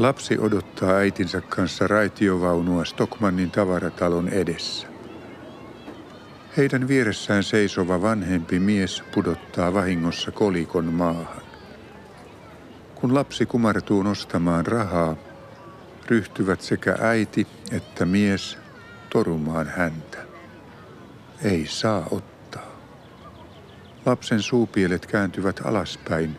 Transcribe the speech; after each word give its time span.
Lapsi 0.00 0.38
odottaa 0.38 0.90
äitinsä 0.90 1.40
kanssa 1.40 1.86
raitiovaunua 1.86 2.84
Stockmannin 2.84 3.50
tavaratalon 3.50 4.28
edessä. 4.28 4.86
Heidän 6.56 6.88
vieressään 6.88 7.44
seisova 7.44 8.02
vanhempi 8.02 8.58
mies 8.58 9.02
pudottaa 9.14 9.74
vahingossa 9.74 10.30
kolikon 10.30 10.84
maahan. 10.84 11.42
Kun 12.94 13.14
lapsi 13.14 13.46
kumartuu 13.46 14.02
nostamaan 14.02 14.66
rahaa, 14.66 15.16
ryhtyvät 16.08 16.60
sekä 16.60 16.96
äiti 17.00 17.46
että 17.72 18.06
mies 18.06 18.58
torumaan 19.10 19.66
häntä. 19.76 20.18
Ei 21.44 21.66
saa 21.66 22.06
ottaa. 22.10 22.76
Lapsen 24.06 24.42
suupielet 24.42 25.06
kääntyvät 25.06 25.60
alaspäin. 25.64 26.36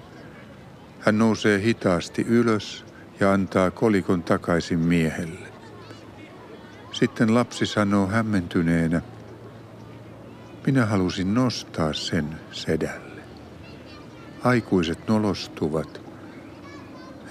Hän 1.00 1.18
nousee 1.18 1.62
hitaasti 1.62 2.22
ylös 2.22 2.91
ja 3.22 3.34
antaa 3.34 3.72
kolikon 3.72 4.24
takaisin 4.24 4.80
miehelle. 4.80 5.52
Sitten 6.92 7.34
lapsi 7.34 7.66
sanoo 7.66 8.08
hämmentyneenä, 8.08 9.02
minä 10.66 10.86
halusin 10.86 11.34
nostaa 11.34 11.94
sen 11.94 12.40
sedälle. 12.52 13.22
Aikuiset 14.44 15.08
nolostuvat. 15.08 16.02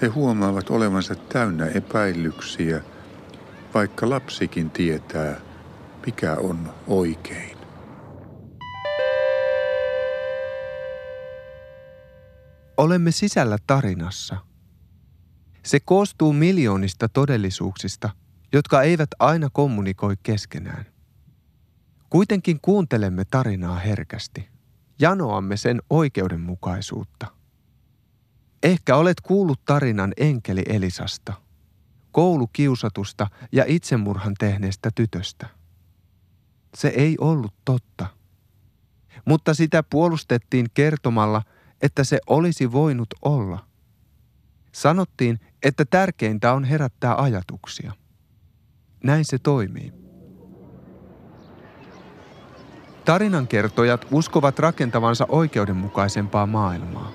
He 0.01 0.07
huomaavat 0.07 0.69
olevansa 0.69 1.15
täynnä 1.15 1.65
epäilyksiä, 1.65 2.81
vaikka 3.73 4.09
lapsikin 4.09 4.69
tietää, 4.69 5.41
mikä 6.05 6.35
on 6.35 6.73
oikein. 6.87 7.57
Olemme 12.77 13.11
sisällä 13.11 13.57
tarinassa. 13.67 14.50
Se 15.63 15.79
koostuu 15.79 16.33
miljoonista 16.33 17.09
todellisuuksista, 17.09 18.09
jotka 18.53 18.81
eivät 18.81 19.09
aina 19.19 19.49
kommunikoi 19.53 20.15
keskenään. 20.23 20.85
Kuitenkin 22.09 22.59
kuuntelemme 22.61 23.25
tarinaa 23.25 23.75
herkästi. 23.79 24.49
Janoamme 24.99 25.57
sen 25.57 25.81
oikeudenmukaisuutta. 25.89 27.27
Ehkä 28.63 28.95
olet 28.95 29.21
kuullut 29.21 29.65
tarinan 29.65 30.13
enkeli 30.17 30.63
Elisasta, 30.69 31.33
koulukiusatusta 32.11 33.27
ja 33.51 33.65
itsemurhan 33.67 34.33
tehneestä 34.39 34.89
tytöstä. 34.95 35.47
Se 36.75 36.87
ei 36.87 37.17
ollut 37.19 37.53
totta. 37.65 38.07
Mutta 39.25 39.53
sitä 39.53 39.83
puolustettiin 39.83 40.67
kertomalla, 40.73 41.41
että 41.81 42.03
se 42.03 42.19
olisi 42.27 42.71
voinut 42.71 43.13
olla. 43.21 43.70
Sanottiin, 44.71 45.39
että 45.63 45.85
tärkeintä 45.85 46.53
on 46.53 46.63
herättää 46.63 47.15
ajatuksia. 47.21 47.91
Näin 49.03 49.25
se 49.25 49.39
toimii. 49.39 49.93
Tarinankertojat 53.05 54.07
uskovat 54.11 54.59
rakentavansa 54.59 55.25
oikeudenmukaisempaa 55.29 56.45
maailmaa. 56.45 57.11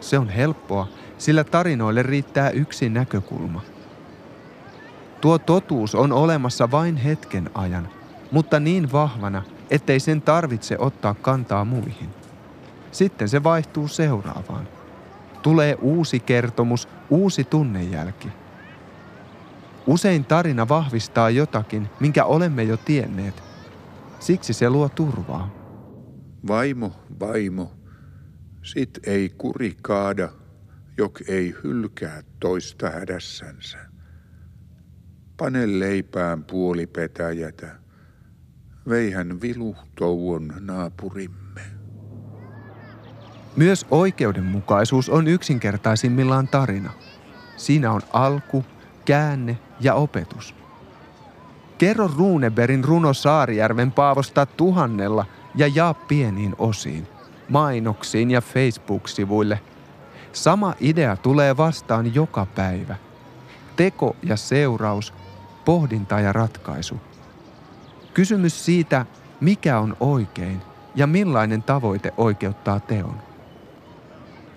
Se 0.00 0.18
on 0.18 0.28
helppoa, 0.28 0.88
sillä 1.18 1.44
tarinoille 1.44 2.02
riittää 2.02 2.50
yksi 2.50 2.88
näkökulma. 2.88 3.62
Tuo 5.20 5.38
totuus 5.38 5.94
on 5.94 6.12
olemassa 6.12 6.70
vain 6.70 6.96
hetken 6.96 7.50
ajan, 7.54 7.88
mutta 8.30 8.60
niin 8.60 8.92
vahvana, 8.92 9.42
ettei 9.70 10.00
sen 10.00 10.22
tarvitse 10.22 10.76
ottaa 10.78 11.14
kantaa 11.14 11.64
muihin. 11.64 12.10
Sitten 12.92 13.28
se 13.28 13.42
vaihtuu 13.42 13.88
seuraavaan. 13.88 14.75
Tulee 15.46 15.76
uusi 15.80 16.20
kertomus, 16.20 16.88
uusi 17.10 17.44
tunnejälki. 17.44 18.28
Usein 19.86 20.24
tarina 20.24 20.68
vahvistaa 20.68 21.30
jotakin, 21.30 21.88
minkä 22.00 22.24
olemme 22.24 22.62
jo 22.62 22.76
tienneet, 22.76 23.42
Siksi 24.20 24.52
se 24.52 24.70
luo 24.70 24.88
turvaa. 24.88 25.50
Vaimo, 26.48 26.92
vaimo, 27.20 27.72
sit 28.62 28.98
ei 29.06 29.28
kuri 29.28 29.76
kaada, 29.82 30.28
jok 30.98 31.20
ei 31.28 31.54
hylkää 31.64 32.22
toista 32.40 32.90
hädässänsä. 32.90 33.78
Pane 35.36 35.78
leipään 35.78 36.44
puoli 36.44 36.86
petäjätä, 36.86 37.76
veihän 38.88 39.40
vilu 39.40 39.76
touon 39.98 40.52
naapurimme. 40.60 41.45
Myös 43.56 43.86
oikeudenmukaisuus 43.90 45.08
on 45.08 45.26
yksinkertaisimmillaan 45.28 46.48
tarina. 46.48 46.90
Siinä 47.56 47.92
on 47.92 48.00
alku, 48.12 48.64
käänne 49.04 49.58
ja 49.80 49.94
opetus– 49.94 50.54
Kerro 51.78 52.10
Runeberin 52.16 52.84
runo 52.84 53.14
Saarijärven 53.14 53.92
Paavosta 53.92 54.46
tuhannella 54.46 55.26
ja 55.54 55.66
jaa 55.66 55.94
pieniin 55.94 56.54
osiin, 56.58 57.08
mainoksiin 57.48 58.30
ja 58.30 58.40
Facebook-sivuille. 58.40 59.60
Sama 60.32 60.74
idea 60.80 61.16
tulee 61.16 61.56
vastaan 61.56 62.14
joka 62.14 62.46
päivä. 62.46 62.96
Teko 63.76 64.16
ja 64.22 64.36
seuraus, 64.36 65.14
pohdinta 65.64 66.20
ja 66.20 66.32
ratkaisu. 66.32 67.00
Kysymys 68.14 68.64
siitä, 68.64 69.06
mikä 69.40 69.78
on 69.78 69.96
oikein 70.00 70.60
ja 70.94 71.06
millainen 71.06 71.62
tavoite 71.62 72.12
oikeuttaa 72.16 72.80
teon. 72.80 73.25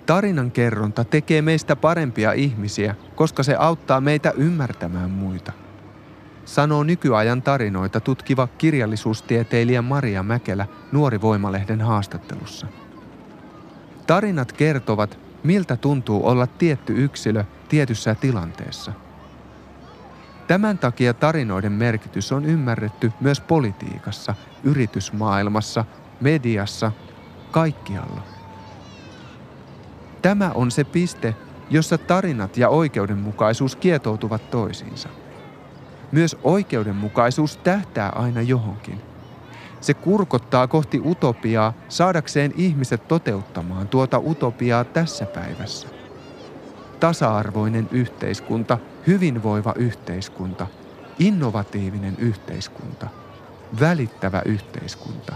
Tarinan 0.09 0.51
kerronta 0.51 1.03
tekee 1.03 1.41
meistä 1.41 1.75
parempia 1.75 2.31
ihmisiä, 2.31 2.95
koska 3.15 3.43
se 3.43 3.55
auttaa 3.55 4.01
meitä 4.01 4.31
ymmärtämään 4.37 5.11
muita– 5.11 5.51
sanoo 6.49 6.83
nykyajan 6.83 7.41
tarinoita 7.41 7.99
tutkiva 7.99 8.47
kirjallisuustieteilijä 8.57 9.81
Maria 9.81 10.23
Mäkelä 10.23 10.67
Nuori 10.91 11.21
Voimalehden 11.21 11.81
haastattelussa. 11.81 12.67
Tarinat 14.07 14.51
kertovat, 14.51 15.19
miltä 15.43 15.77
tuntuu 15.77 16.27
olla 16.27 16.47
tietty 16.47 17.03
yksilö 17.03 17.43
tietyssä 17.69 18.15
tilanteessa. 18.15 18.93
Tämän 20.47 20.77
takia 20.77 21.13
tarinoiden 21.13 21.71
merkitys 21.71 22.31
on 22.31 22.45
ymmärretty 22.45 23.11
myös 23.21 23.41
politiikassa, 23.41 24.35
yritysmaailmassa, 24.63 25.85
mediassa, 26.21 26.91
kaikkialla. 27.51 28.38
Tämä 30.21 30.51
on 30.55 30.71
se 30.71 30.83
piste, 30.83 31.35
jossa 31.69 31.97
tarinat 31.97 32.57
ja 32.57 32.69
oikeudenmukaisuus 32.69 33.75
kietoutuvat 33.75 34.49
toisiinsa. 34.49 35.09
Myös 36.11 36.37
oikeudenmukaisuus 36.43 37.57
tähtää 37.57 38.09
aina 38.09 38.41
johonkin. 38.41 39.01
Se 39.81 39.93
kurkottaa 39.93 40.67
kohti 40.67 41.01
utopiaa 41.05 41.73
saadakseen 41.89 42.53
ihmiset 42.57 43.07
toteuttamaan 43.07 43.87
tuota 43.87 44.19
utopiaa 44.19 44.83
tässä 44.83 45.25
päivässä. 45.25 45.87
Tasa-arvoinen 46.99 47.89
yhteiskunta, 47.91 48.77
hyvinvoiva 49.07 49.73
yhteiskunta, 49.75 50.67
innovatiivinen 51.19 52.15
yhteiskunta, 52.17 53.07
välittävä 53.79 54.41
yhteiskunta. 54.45 55.35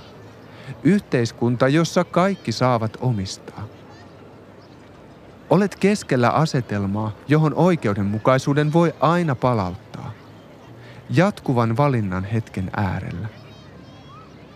Yhteiskunta, 0.83 1.67
jossa 1.67 2.03
kaikki 2.03 2.51
saavat 2.51 2.97
omistaa. 3.01 3.67
Olet 5.49 5.75
keskellä 5.75 6.29
asetelmaa, 6.29 7.11
johon 7.27 7.53
oikeudenmukaisuuden 7.53 8.73
voi 8.73 8.93
aina 8.99 9.35
palauttaa 9.35 9.93
jatkuvan 11.09 11.77
valinnan 11.77 12.23
hetken 12.23 12.71
äärellä. 12.77 13.27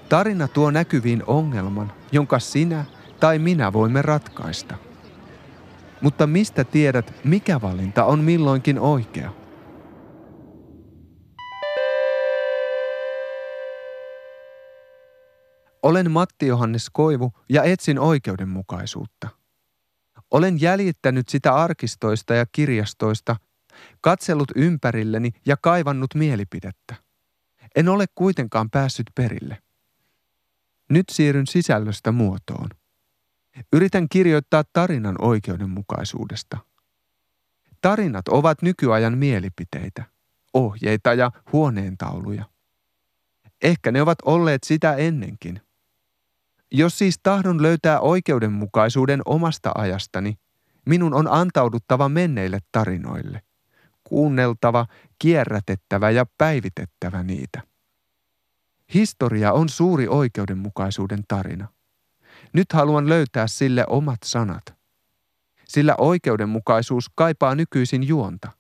Tarina 0.10 0.48
tuo 0.48 0.72
näkyviin 0.72 1.24
ongelman, 1.28 1.92
jonka 2.12 2.40
sinä 2.40 2.86
tai 3.20 3.40
minä 3.40 3.74
voimme 3.74 4.02
ratkaista. 4.02 4.76
Mutta 6.02 6.28
mistä 6.28 6.64
tiedät, 6.64 7.14
mikä 7.24 7.62
valinta 7.62 8.06
on 8.06 8.20
milloinkin 8.20 8.80
oikea? 8.80 9.32
Olen 15.84 16.12
Matti 16.12 16.48
Johannes 16.48 16.90
Koivu 16.90 17.32
ja 17.50 17.64
etsin 17.64 18.00
oikeudenmukaisuutta. 18.00 19.37
Olen 20.32 20.62
jäljittänyt 20.62 21.30
sitä 21.30 21.56
arkistoista 21.56 22.34
ja 22.34 22.46
kirjastoista, 22.52 23.36
katsellut 24.02 24.52
ympärilleni 24.56 25.32
ja 25.46 25.58
kaivannut 25.58 26.16
mielipidettä. 26.16 26.96
En 27.76 27.90
ole 27.90 28.06
kuitenkaan 28.16 28.70
päässyt 28.70 29.08
perille. 29.16 29.58
Nyt 30.90 31.06
siirryn 31.12 31.48
sisällöstä 31.48 32.12
muotoon. 32.12 32.70
Yritän 33.74 34.10
kirjoittaa 34.10 34.64
tarinan 34.74 35.16
oikeudenmukaisuudesta. 35.22 36.58
Tarinat 37.82 38.28
ovat 38.28 38.62
nykyajan 38.62 39.18
mielipiteitä, 39.18 40.04
ohjeita 40.54 41.14
ja 41.14 41.32
huoneentauluja. 41.52 42.46
Ehkä 43.62 43.92
ne 43.92 44.02
ovat 44.02 44.18
olleet 44.26 44.64
sitä 44.64 44.96
ennenkin. 44.96 45.62
Jos 46.72 46.98
siis 46.98 47.20
tahdon 47.24 47.62
löytää 47.62 48.00
oikeudenmukaisuuden 48.00 49.22
omasta 49.26 49.72
ajastani, 49.76 50.38
minun 50.86 51.14
on 51.14 51.28
antauduttava 51.28 52.10
menneille 52.10 52.60
tarinoille 52.72 53.42
kuunneltava, 54.10 54.86
kierrätettävä 55.20 56.10
ja 56.10 56.26
päivitettävä 56.38 57.24
niitä. 57.24 57.62
Historia 58.94 59.54
on 59.54 59.70
suuri 59.70 60.08
oikeudenmukaisuuden 60.08 61.24
tarina. 61.28 61.68
Nyt 62.54 62.74
haluan 62.74 63.10
löytää 63.10 63.48
sille 63.48 63.86
omat 63.88 64.20
sanat. 64.26 64.76
Sillä 65.66 65.96
oikeudenmukaisuus 65.98 67.10
kaipaa 67.16 67.56
nykyisin 67.56 68.08
juonta. 68.08 68.52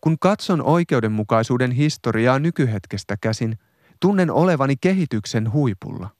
Kun 0.00 0.18
katson 0.18 0.62
oikeudenmukaisuuden 0.62 1.72
historiaa 1.72 2.38
nykyhetkestä 2.38 3.16
käsin, 3.20 3.58
tunnen 4.00 4.30
olevani 4.30 4.74
kehityksen 4.80 5.52
huipulla. 5.52 6.10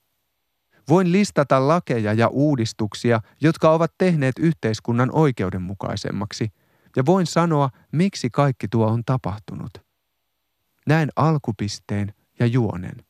Voin 0.89 1.13
listata 1.13 1.69
lakeja 1.69 2.13
ja 2.13 2.29
uudistuksia, 2.29 3.21
jotka 3.41 3.71
ovat 3.71 3.93
tehneet 3.99 4.39
yhteiskunnan 4.39 5.11
oikeudenmukaisemmaksi, 5.13 6.49
ja 6.97 7.07
voin 7.07 7.27
sanoa, 7.27 7.71
miksi 7.93 8.31
kaikki 8.31 8.69
tuo 8.69 8.87
on 8.87 9.03
tapahtunut. 9.07 9.71
Näen 10.87 11.09
alkupisteen 11.17 12.15
ja 12.39 12.47
juonen. 12.47 13.05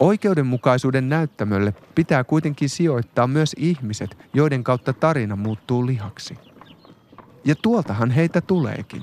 Oikeudenmukaisuuden 0.00 1.08
näyttämölle 1.08 1.74
pitää 1.94 2.24
kuitenkin 2.24 2.68
sijoittaa 2.68 3.26
myös 3.26 3.52
ihmiset, 3.58 4.18
joiden 4.34 4.64
kautta 4.64 4.92
tarina 4.92 5.36
muuttuu 5.36 5.86
lihaksi. 5.86 6.53
Ja 7.44 7.54
tuoltahan 7.62 8.10
heitä 8.10 8.40
tuleekin. 8.40 9.02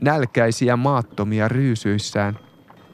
Nälkäisiä 0.00 0.76
maattomia 0.76 1.48
ryysyissään 1.48 2.38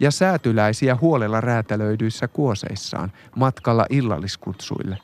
ja 0.00 0.10
säätyläisiä 0.10 0.96
huolella 1.00 1.40
räätälöidyissä 1.40 2.28
kuoseissaan 2.28 3.12
matkalla 3.36 3.86
illalliskutsuille. 3.90 4.98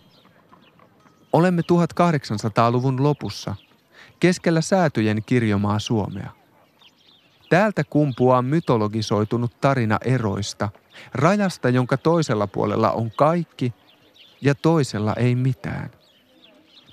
Olemme 1.32 1.62
1800-luvun 1.62 3.02
lopussa, 3.02 3.54
keskellä 4.20 4.60
säätyjen 4.60 5.22
kirjomaa 5.26 5.78
Suomea. 5.78 6.30
Täältä 7.48 7.84
kumpuaa 7.84 8.42
mytologisoitunut 8.42 9.60
tarina 9.60 9.98
eroista, 10.04 10.68
rajasta, 11.14 11.68
jonka 11.68 11.96
toisella 11.96 12.46
puolella 12.46 12.90
on 12.90 13.10
kaikki 13.10 13.74
ja 14.40 14.54
toisella 14.54 15.14
ei 15.14 15.34
mitään. 15.34 15.90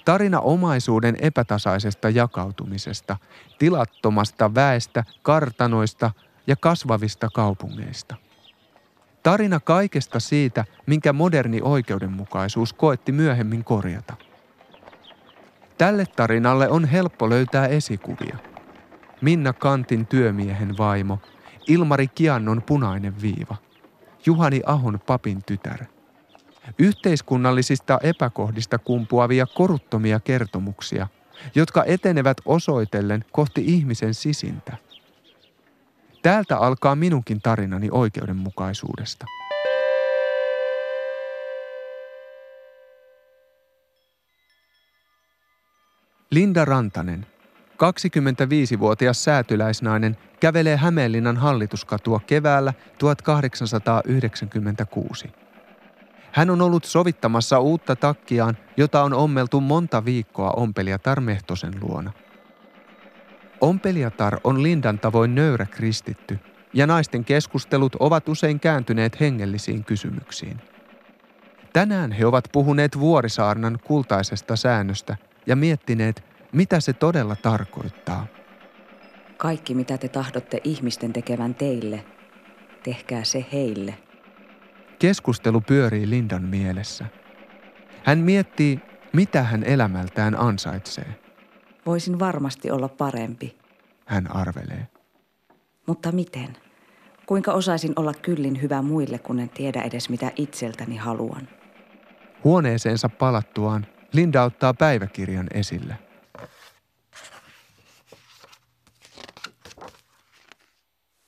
Tarina 0.05 0.39
omaisuuden 0.39 1.17
epätasaisesta 1.21 2.09
jakautumisesta, 2.09 3.17
tilattomasta 3.59 4.55
väestä, 4.55 5.03
kartanoista 5.21 6.11
ja 6.47 6.55
kasvavista 6.55 7.29
kaupungeista. 7.33 8.15
Tarina 9.23 9.59
kaikesta 9.59 10.19
siitä, 10.19 10.65
minkä 10.85 11.13
moderni 11.13 11.59
oikeudenmukaisuus 11.61 12.73
koetti 12.73 13.11
myöhemmin 13.11 13.63
korjata. 13.63 14.13
Tälle 15.77 16.05
tarinalle 16.05 16.69
on 16.69 16.85
helppo 16.85 17.29
löytää 17.29 17.67
esikuvia. 17.67 18.37
Minna 19.21 19.53
Kantin 19.53 20.07
työmiehen 20.07 20.77
vaimo, 20.77 21.19
Ilmari 21.67 22.07
Kiannon 22.07 22.61
punainen 22.61 23.21
viiva, 23.21 23.55
Juhani 24.25 24.61
Ahon 24.65 24.99
papin 25.07 25.43
tytär– 25.45 25.85
yhteiskunnallisista 26.79 27.99
epäkohdista 28.03 28.77
kumpuavia 28.77 29.45
koruttomia 29.45 30.19
kertomuksia, 30.19 31.07
jotka 31.55 31.83
etenevät 31.85 32.37
osoitellen 32.45 33.25
kohti 33.31 33.63
ihmisen 33.65 34.13
sisintä. 34.13 34.77
Täältä 36.21 36.57
alkaa 36.57 36.95
minunkin 36.95 37.41
tarinani 37.41 37.87
oikeudenmukaisuudesta. 37.91 39.25
Linda 46.31 46.65
Rantanen, 46.65 47.25
25-vuotias 47.73 49.23
säätyläisnainen, 49.23 50.17
kävelee 50.39 50.77
Hämeenlinnan 50.77 51.37
hallituskatua 51.37 52.19
keväällä 52.27 52.73
1896. 52.97 55.42
Hän 56.33 56.49
on 56.49 56.61
ollut 56.61 56.85
sovittamassa 56.85 57.59
uutta 57.59 57.95
takkiaan, 57.95 58.57
jota 58.77 59.03
on 59.03 59.13
ommeltu 59.13 59.61
monta 59.61 60.05
viikkoa 60.05 60.51
ompelijatar 60.51 61.21
Mehtosen 61.21 61.73
luona. 61.81 62.11
Ompelijatar 63.61 64.39
on 64.43 64.63
Lindan 64.63 64.99
tavoin 64.99 65.35
nöyrä 65.35 65.65
kristitty, 65.65 66.39
ja 66.73 66.87
naisten 66.87 67.25
keskustelut 67.25 67.95
ovat 67.99 68.29
usein 68.29 68.59
kääntyneet 68.59 69.19
hengellisiin 69.19 69.83
kysymyksiin. 69.83 70.57
Tänään 71.73 72.11
he 72.11 72.25
ovat 72.25 72.49
puhuneet 72.51 72.99
Vuorisaarnan 72.99 73.79
kultaisesta 73.83 74.55
säännöstä 74.55 75.17
ja 75.47 75.55
miettineet, 75.55 76.23
mitä 76.51 76.79
se 76.79 76.93
todella 76.93 77.35
tarkoittaa. 77.35 78.25
Kaikki, 79.37 79.75
mitä 79.75 79.97
te 79.97 80.07
tahdotte 80.07 80.61
ihmisten 80.63 81.13
tekevän 81.13 81.55
teille, 81.55 82.05
tehkää 82.83 83.23
se 83.23 83.45
heille– 83.51 83.97
Keskustelu 85.03 85.61
pyörii 85.61 86.09
Lindan 86.09 86.43
mielessä. 86.43 87.05
Hän 88.03 88.19
miettii, 88.19 88.79
mitä 89.13 89.43
hän 89.43 89.63
elämältään 89.63 90.39
ansaitsee. 90.39 91.15
Voisin 91.85 92.19
varmasti 92.19 92.71
olla 92.71 92.87
parempi. 92.87 93.57
Hän 94.05 94.35
arvelee. 94.35 94.87
Mutta 95.87 96.11
miten? 96.11 96.57
Kuinka 97.25 97.53
osaisin 97.53 97.93
olla 97.95 98.13
kyllin 98.13 98.61
hyvä 98.61 98.81
muille, 98.81 99.19
kun 99.19 99.39
en 99.39 99.49
tiedä 99.49 99.81
edes 99.81 100.09
mitä 100.09 100.31
itseltäni 100.35 100.97
haluan? 100.97 101.47
Huoneeseensa 102.43 103.09
palattuaan 103.09 103.87
Linda 104.13 104.43
ottaa 104.43 104.73
päiväkirjan 104.73 105.47
esille. 105.53 105.95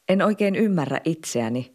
En 0.09 0.21
oikein 0.21 0.55
ymmärrä 0.55 0.99
itseäni, 1.05 1.74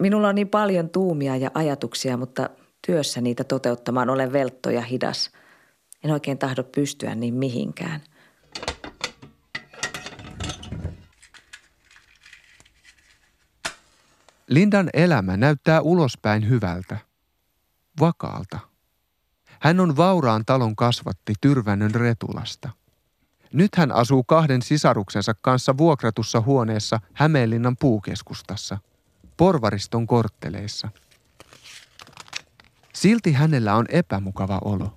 Minulla 0.00 0.28
on 0.28 0.34
niin 0.34 0.48
paljon 0.48 0.90
tuumia 0.90 1.36
ja 1.36 1.50
ajatuksia, 1.54 2.16
mutta 2.16 2.50
työssä 2.86 3.20
niitä 3.20 3.44
toteuttamaan 3.44 4.10
olen 4.10 4.32
veltto 4.32 4.70
ja 4.70 4.82
hidas. 4.82 5.30
En 6.04 6.10
oikein 6.10 6.38
tahdo 6.38 6.64
pystyä 6.64 7.14
niin 7.14 7.34
mihinkään. 7.34 8.00
Lindan 14.48 14.90
elämä 14.92 15.36
näyttää 15.36 15.80
ulospäin 15.80 16.48
hyvältä, 16.48 16.96
vakaalta. 18.00 18.58
Hän 19.60 19.80
on 19.80 19.96
vauraan 19.96 20.44
talon 20.44 20.76
kasvatti 20.76 21.32
Tyrvännön 21.40 21.94
Retulasta. 21.94 22.70
Nyt 23.52 23.74
hän 23.76 23.92
asuu 23.92 24.24
kahden 24.24 24.62
sisaruksensa 24.62 25.34
kanssa 25.42 25.76
vuokratussa 25.78 26.40
huoneessa 26.40 27.00
Hämeenlinnan 27.12 27.76
puukeskustassa– 27.80 28.78
porvariston 29.36 30.06
kortteleissa. 30.06 30.88
Silti 32.94 33.32
hänellä 33.32 33.74
on 33.74 33.86
epämukava 33.88 34.58
olo. 34.64 34.94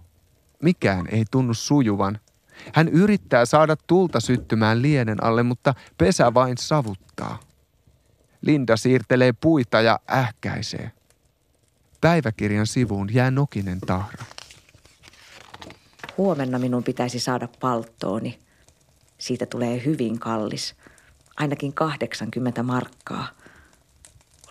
Mikään 0.64 1.08
ei 1.12 1.26
tunnu 1.32 1.54
sujuvan. 1.54 2.20
Hän 2.74 2.88
yrittää 2.88 3.46
saada 3.46 3.76
tulta 3.88 4.20
syttymään 4.20 4.82
lienen 4.82 5.24
alle, 5.24 5.44
mutta 5.44 5.74
pesä 5.98 6.34
vain 6.34 6.58
savuttaa. 6.58 7.40
Linda 8.42 8.78
siirtelee 8.78 9.34
puita 9.34 9.82
ja 9.82 10.00
ähkäisee. 10.12 10.92
Päiväkirjan 12.02 12.68
sivuun 12.68 13.14
jää 13.14 13.32
nokinen 13.32 13.80
tahra. 13.80 14.26
Huomenna 16.18 16.60
minun 16.60 16.84
pitäisi 16.84 17.20
saada 17.20 17.48
palttooni. 17.60 18.40
Siitä 19.18 19.46
tulee 19.46 19.86
hyvin 19.86 20.20
kallis. 20.20 20.76
Ainakin 21.38 21.74
80 21.74 22.64
markkaa– 22.64 23.28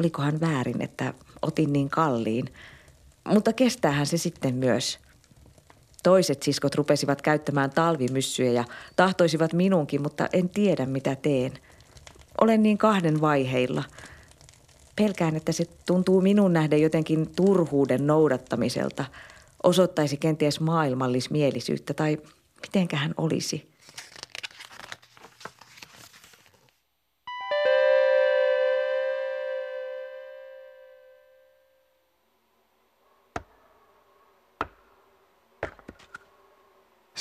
olikohan 0.01 0.41
väärin, 0.41 0.83
että 0.83 1.15
otin 1.43 1.73
niin 1.73 1.91
kalliin. 1.91 2.49
Mutta 3.29 3.53
kestäähän 3.53 4.07
se 4.07 4.17
sitten 4.17 4.55
myös. 4.55 4.99
Toiset 6.03 6.43
siskot 6.43 6.75
rupesivat 6.75 7.23
käyttämään 7.23 7.71
talvimyssyjä 7.71 8.53
ja 8.53 8.65
tahtoisivat 8.97 9.53
minunkin, 9.53 10.03
mutta 10.03 10.29
en 10.33 10.49
tiedä 10.49 10.87
mitä 10.87 11.17
teen. 11.17 11.53
Olen 12.41 12.63
niin 12.63 12.79
kahden 12.79 13.21
vaiheilla. 13.21 13.85
Pelkään, 14.97 15.37
että 15.37 15.53
se 15.53 15.65
tuntuu 15.87 16.21
minun 16.21 16.53
nähden 16.53 16.83
jotenkin 16.83 17.31
turhuuden 17.37 18.07
noudattamiselta. 18.07 19.05
Osoittaisi 19.63 20.17
kenties 20.17 20.61
maailmallismielisyyttä 20.61 21.95
tai 21.95 22.19
mitenkähän 22.63 23.15
olisi– 23.17 23.69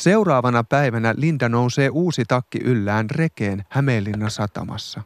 Seuraavana 0.07 0.63
päivänä 0.63 1.13
Linda 1.17 1.49
nousee 1.49 1.89
uusi 1.89 2.23
takki 2.27 2.59
yllään 2.63 3.09
rekeen 3.09 3.65
Hämeenlinnan 3.69 4.31
satamassa. 4.31 5.01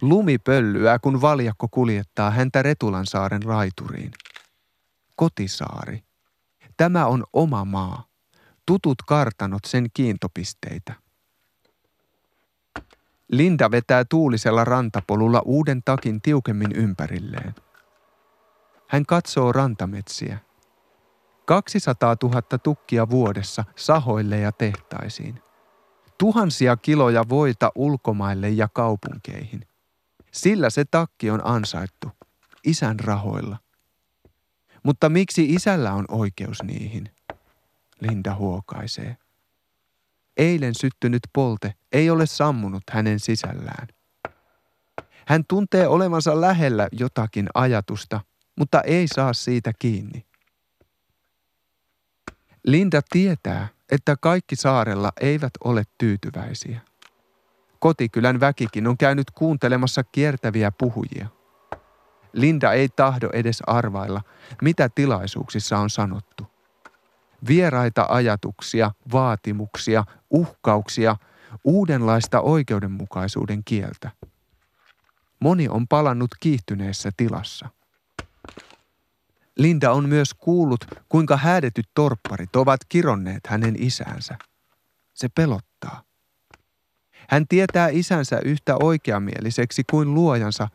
Lumi 0.00 0.38
pöllyää, 0.38 0.98
kun 0.98 1.20
valjakko 1.20 1.68
kuljettaa 1.70 2.30
häntä 2.30 2.62
Retulansaaren 2.62 3.42
raituriin. 3.42 4.10
Kotisaari. 5.16 6.02
Tämä 6.76 7.06
on 7.06 7.24
oma 7.32 7.64
maa. 7.64 8.06
Tutut 8.66 9.02
kartanot 9.06 9.64
sen 9.66 9.86
kiintopisteitä. 9.94 10.94
Linda 13.28 13.70
vetää 13.70 14.04
tuulisella 14.04 14.64
rantapolulla 14.64 15.42
uuden 15.44 15.82
takin 15.84 16.22
tiukemmin 16.22 16.72
ympärilleen. 16.72 17.54
Hän 18.88 19.06
katsoo 19.06 19.52
rantametsiä. 19.52 20.38
200 21.46 22.16
000 22.22 22.42
tukkia 22.62 23.10
vuodessa 23.10 23.64
sahoille 23.76 24.38
ja 24.38 24.52
tehtaisiin. 24.52 25.42
Tuhansia 26.18 26.76
kiloja 26.76 27.24
voita 27.28 27.72
ulkomaille 27.74 28.48
ja 28.48 28.68
kaupunkeihin. 28.68 29.60
Sillä 30.32 30.70
se 30.70 30.84
takki 30.84 31.30
on 31.30 31.40
ansaittu, 31.44 32.10
isän 32.64 33.00
rahoilla. 33.00 33.56
Mutta 34.82 35.08
miksi 35.08 35.54
isällä 35.54 35.92
on 35.92 36.04
oikeus 36.08 36.62
niihin? 36.62 37.10
Linda 38.00 38.34
huokaisee. 38.34 39.16
Eilen 40.36 40.74
syttynyt 40.74 41.22
polte 41.32 41.74
ei 41.92 42.10
ole 42.10 42.26
sammunut 42.26 42.82
hänen 42.90 43.20
sisällään. 43.20 43.88
Hän 45.26 45.44
tuntee 45.48 45.88
olevansa 45.88 46.40
lähellä 46.40 46.88
jotakin 46.92 47.48
ajatusta, 47.54 48.20
mutta 48.56 48.80
ei 48.80 49.08
saa 49.08 49.32
siitä 49.32 49.72
kiinni. 49.78 50.25
Linda 52.66 53.00
tietää, 53.10 53.68
että 53.90 54.16
kaikki 54.20 54.56
saarella 54.56 55.12
eivät 55.20 55.52
ole 55.64 55.82
tyytyväisiä. 55.98 56.80
Kotikylän 57.78 58.40
väkikin 58.40 58.86
on 58.86 58.96
käynyt 58.96 59.30
kuuntelemassa 59.30 60.04
kiertäviä 60.04 60.70
puhujia. 60.78 61.26
Linda 62.32 62.72
ei 62.72 62.88
tahdo 62.88 63.30
edes 63.32 63.62
arvailla, 63.66 64.22
mitä 64.62 64.88
tilaisuuksissa 64.88 65.78
on 65.78 65.90
sanottu. 65.90 66.46
Vieraita 67.48 68.06
ajatuksia, 68.08 68.90
vaatimuksia, 69.12 70.04
uhkauksia, 70.30 71.16
uudenlaista 71.64 72.40
oikeudenmukaisuuden 72.40 73.64
kieltä. 73.64 74.10
Moni 75.40 75.68
on 75.68 75.88
palannut 75.88 76.30
kiihtyneessä 76.40 77.10
tilassa. 77.16 77.75
Linda 79.56 79.92
on 79.92 80.08
myös 80.08 80.34
kuullut, 80.34 80.84
kuinka 81.08 81.36
häädetyt 81.36 81.86
torpparit 81.94 82.56
ovat 82.56 82.80
kironneet 82.88 83.46
hänen 83.46 83.82
isänsä. 83.82 84.38
Se 85.14 85.28
pelottaa. 85.28 86.02
Hän 87.28 87.48
tietää 87.48 87.88
isänsä 87.88 88.40
yhtä 88.44 88.76
oikeamieliseksi 88.82 89.82
kuin 89.90 90.14
luojansa, 90.14 90.68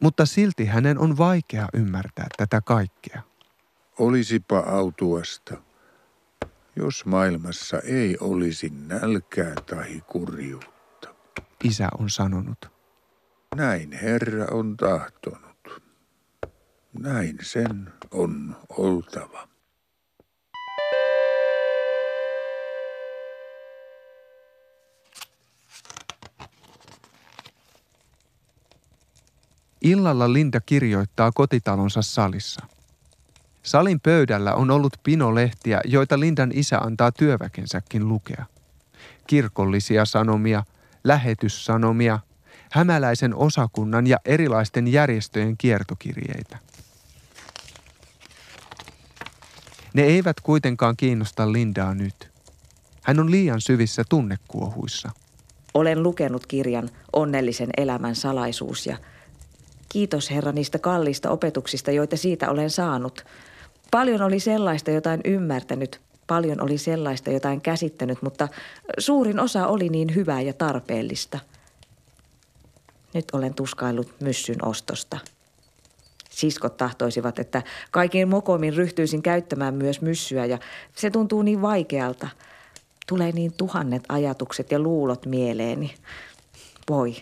mutta 0.00 0.26
silti 0.26 0.64
hänen 0.64 0.98
on 0.98 1.18
vaikea 1.18 1.68
ymmärtää 1.74 2.26
tätä 2.36 2.60
kaikkea. 2.60 3.22
Olisipa 3.98 4.58
autuasta, 4.58 5.56
jos 6.76 7.06
maailmassa 7.06 7.80
ei 7.80 8.16
olisi 8.20 8.72
nälkää 8.86 9.54
tai 9.66 10.02
kurjuutta. 10.06 11.14
Isä 11.64 11.88
on 11.98 12.10
sanonut. 12.10 12.72
Näin 13.56 13.92
Herra 13.92 14.46
on 14.50 14.76
tahtonut. 14.76 15.45
Näin 16.98 17.38
sen 17.42 17.92
on 18.10 18.56
oltava. 18.68 19.48
Illalla 29.80 30.32
Linda 30.32 30.60
kirjoittaa 30.60 31.32
kotitalonsa 31.32 32.02
salissa. 32.02 32.66
Salin 33.62 34.00
pöydällä 34.00 34.54
on 34.54 34.70
ollut 34.70 34.92
pinolehtiä, 35.02 35.80
joita 35.84 36.20
Lindan 36.20 36.50
isä 36.54 36.78
antaa 36.78 37.12
työväkensäkin 37.12 38.08
lukea. 38.08 38.44
Kirkollisia 39.26 40.04
sanomia, 40.04 40.64
lähetyssanomia, 41.04 42.18
hämäläisen 42.72 43.34
osakunnan 43.34 44.06
ja 44.06 44.16
erilaisten 44.24 44.88
järjestöjen 44.88 45.56
kiertokirjeitä. 45.56 46.58
Ne 49.96 50.02
eivät 50.02 50.40
kuitenkaan 50.40 50.96
kiinnosta 50.96 51.52
Lindaa 51.52 51.94
nyt. 51.94 52.30
Hän 53.02 53.20
on 53.20 53.30
liian 53.30 53.60
syvissä 53.60 54.02
tunnekuohuissa. 54.08 55.10
Olen 55.74 56.02
lukenut 56.02 56.46
kirjan 56.46 56.88
Onnellisen 57.12 57.68
elämän 57.76 58.14
salaisuus 58.14 58.86
ja 58.86 58.98
kiitos 59.88 60.30
Herra 60.30 60.52
niistä 60.52 60.78
kalliista 60.78 61.30
opetuksista, 61.30 61.90
joita 61.90 62.16
siitä 62.16 62.50
olen 62.50 62.70
saanut. 62.70 63.24
Paljon 63.90 64.22
oli 64.22 64.40
sellaista, 64.40 64.90
jota 64.90 65.12
en 65.12 65.20
ymmärtänyt, 65.24 66.00
paljon 66.26 66.62
oli 66.62 66.78
sellaista, 66.78 67.30
jota 67.30 67.50
en 67.50 67.60
käsittänyt, 67.60 68.22
mutta 68.22 68.48
suurin 68.98 69.40
osa 69.40 69.66
oli 69.66 69.88
niin 69.88 70.14
hyvää 70.14 70.40
ja 70.40 70.52
tarpeellista. 70.52 71.38
Nyt 73.14 73.24
olen 73.32 73.54
tuskaillut 73.54 74.14
myssyn 74.20 74.64
ostosta– 74.64 75.18
siskot 76.36 76.76
tahtoisivat, 76.76 77.38
että 77.38 77.62
kaikin 77.90 78.28
mokomin 78.28 78.74
ryhtyisin 78.74 79.22
käyttämään 79.22 79.74
myös 79.74 80.00
myssyä 80.00 80.44
ja 80.44 80.58
se 80.94 81.10
tuntuu 81.10 81.42
niin 81.42 81.62
vaikealta. 81.62 82.28
Tulee 83.06 83.32
niin 83.32 83.52
tuhannet 83.52 84.02
ajatukset 84.08 84.70
ja 84.70 84.78
luulot 84.78 85.26
mieleeni. 85.26 85.94
Voi, 86.90 87.16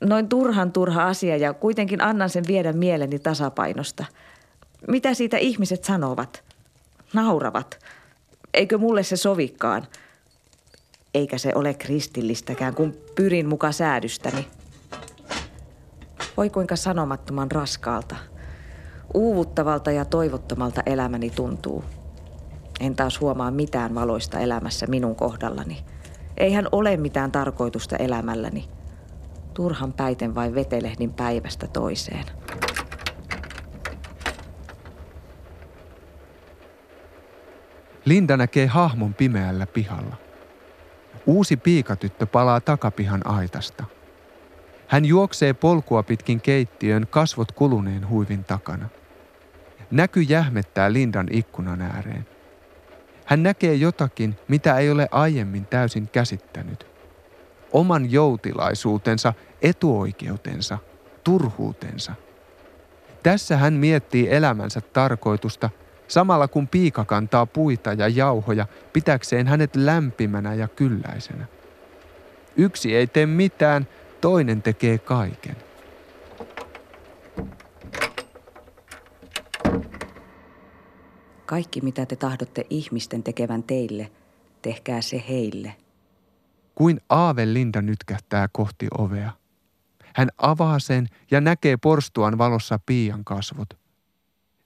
noin 0.00 0.28
turhan 0.28 0.72
turha 0.72 1.06
asia 1.06 1.36
ja 1.36 1.52
kuitenkin 1.52 2.00
annan 2.00 2.30
sen 2.30 2.44
viedä 2.46 2.72
mieleni 2.72 3.18
tasapainosta. 3.18 4.04
Mitä 4.88 5.14
siitä 5.14 5.36
ihmiset 5.36 5.84
sanovat? 5.84 6.44
Nauravat. 7.12 7.78
Eikö 8.54 8.78
mulle 8.78 9.02
se 9.02 9.16
sovikkaan? 9.16 9.86
Eikä 11.14 11.38
se 11.38 11.52
ole 11.54 11.74
kristillistäkään, 11.74 12.74
kun 12.74 12.96
pyrin 13.14 13.48
muka 13.48 13.72
säädystäni. 13.72 14.48
Voi 16.36 16.50
kuinka 16.50 16.76
sanomattoman 16.76 17.50
raskaalta– 17.50 18.16
Uuvuttavalta 19.14 19.90
ja 19.90 20.04
toivottomalta 20.04 20.82
elämäni 20.86 21.30
tuntuu. 21.30 21.84
En 22.80 22.96
taas 22.96 23.20
huomaa 23.20 23.50
mitään 23.50 23.94
valoista 23.94 24.38
elämässä 24.38 24.86
minun 24.86 25.16
kohdallani. 25.16 25.84
Eihän 26.36 26.68
ole 26.72 26.96
mitään 26.96 27.32
tarkoitusta 27.32 27.96
elämälläni. 27.96 28.68
Turhan 29.54 29.92
päiten 29.92 30.34
vain 30.34 30.54
vetelehdin 30.54 31.12
päivästä 31.12 31.66
toiseen. 31.66 32.24
Linda 38.04 38.36
näkee 38.36 38.66
hahmon 38.66 39.14
pimeällä 39.14 39.66
pihalla. 39.66 40.16
Uusi 41.26 41.56
piikatyttö 41.56 42.26
palaa 42.26 42.60
takapihan 42.60 43.26
aitasta. 43.26 43.84
Hän 44.86 45.04
juoksee 45.04 45.52
polkua 45.52 46.02
pitkin 46.02 46.40
keittiön 46.40 47.06
kasvot 47.10 47.52
kuluneen 47.52 48.08
huivin 48.08 48.44
takana. 48.44 48.88
Näky 49.94 50.20
jähmettää 50.20 50.92
Lindan 50.92 51.26
ikkunan 51.30 51.82
ääreen. 51.82 52.26
Hän 53.24 53.42
näkee 53.42 53.74
jotakin, 53.74 54.36
mitä 54.48 54.78
ei 54.78 54.90
ole 54.90 55.08
aiemmin 55.10 55.66
täysin 55.66 56.08
käsittänyt. 56.08 56.86
Oman 57.72 58.12
joutilaisuutensa, 58.12 59.32
etuoikeutensa, 59.62 60.78
turhuutensa. 61.24 62.12
Tässä 63.22 63.56
hän 63.56 63.74
miettii 63.74 64.28
elämänsä 64.30 64.80
tarkoitusta 64.80 65.70
samalla 66.08 66.48
kun 66.48 66.68
piika 66.68 67.04
kantaa 67.04 67.46
puita 67.46 67.92
ja 67.92 68.08
jauhoja 68.08 68.66
pitäkseen 68.92 69.46
hänet 69.46 69.76
lämpimänä 69.76 70.54
ja 70.54 70.68
kylläisenä. 70.68 71.46
Yksi 72.56 72.96
ei 72.96 73.06
tee 73.06 73.26
mitään, 73.26 73.88
toinen 74.20 74.62
tekee 74.62 74.98
kaiken. 74.98 75.56
Kaikki 81.46 81.80
mitä 81.80 82.06
te 82.06 82.16
tahdotte 82.16 82.66
ihmisten 82.70 83.22
tekevän 83.22 83.62
teille, 83.62 84.10
tehkää 84.62 85.00
se 85.00 85.24
heille. 85.28 85.76
Kuin 86.74 87.00
aave 87.08 87.52
Linda 87.52 87.82
nytkähtää 87.82 88.48
kohti 88.52 88.86
ovea. 88.98 89.30
Hän 90.14 90.28
avaa 90.38 90.78
sen 90.78 91.06
ja 91.30 91.40
näkee 91.40 91.76
porstuan 91.76 92.38
valossa 92.38 92.78
Piian 92.86 93.24
kasvot. 93.24 93.68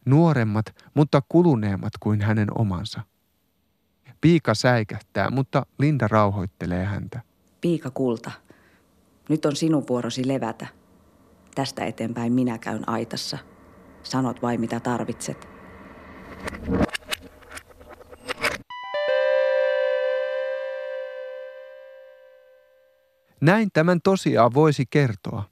Nuoremmat, 0.04 0.66
mutta 0.94 1.22
kuluneemmat 1.28 1.92
kuin 2.00 2.20
hänen 2.20 2.48
omansa. 2.58 3.00
Piika 4.20 4.54
säikähtää, 4.54 5.30
mutta 5.30 5.66
Linda 5.78 6.08
rauhoittelee 6.08 6.84
häntä. 6.84 7.20
Piika 7.60 7.90
kulta, 7.90 8.30
nyt 9.28 9.46
on 9.46 9.56
sinun 9.56 9.84
vuorosi 9.88 10.28
levätä. 10.28 10.66
Tästä 11.54 11.84
eteenpäin 11.84 12.32
minä 12.32 12.58
käyn 12.58 12.88
aitassa. 12.88 13.38
Sanot 14.02 14.42
vain 14.42 14.60
mitä 14.60 14.80
tarvitset. 14.80 15.57
Näin 23.40 23.68
tämän 23.72 24.00
tosiaan 24.04 24.54
voisi 24.54 24.84
kertoa. 24.90 25.50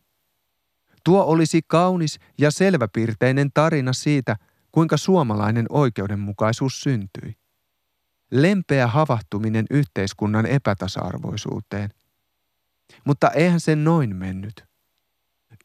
Tuo 1.05 1.25
olisi 1.25 1.61
kaunis 1.67 2.19
ja 2.39 2.51
selväpiirteinen 2.51 3.51
tarina 3.55 3.93
siitä, 3.93 4.37
kuinka 4.73 4.97
suomalainen 4.97 5.67
oikeudenmukaisuus 5.69 6.81
syntyi. 6.81 7.37
Lempeä 8.31 8.87
havahtuminen 8.87 9.67
yhteiskunnan 9.71 10.47
epätasa-arvoisuuteen. 10.47 11.91
Mutta 13.05 13.31
eihän 13.31 13.61
se 13.61 13.77
noin 13.77 14.17
mennyt. 14.17 14.66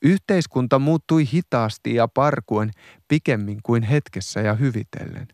Yhteiskunta 0.01 0.79
muuttui 0.79 1.25
hitaasti 1.33 1.95
ja 1.95 2.07
parkuen 2.07 2.71
pikemmin 3.07 3.59
kuin 3.63 3.83
hetkessä 3.83 4.41
ja 4.41 4.53
hyvitellen. 4.53 5.27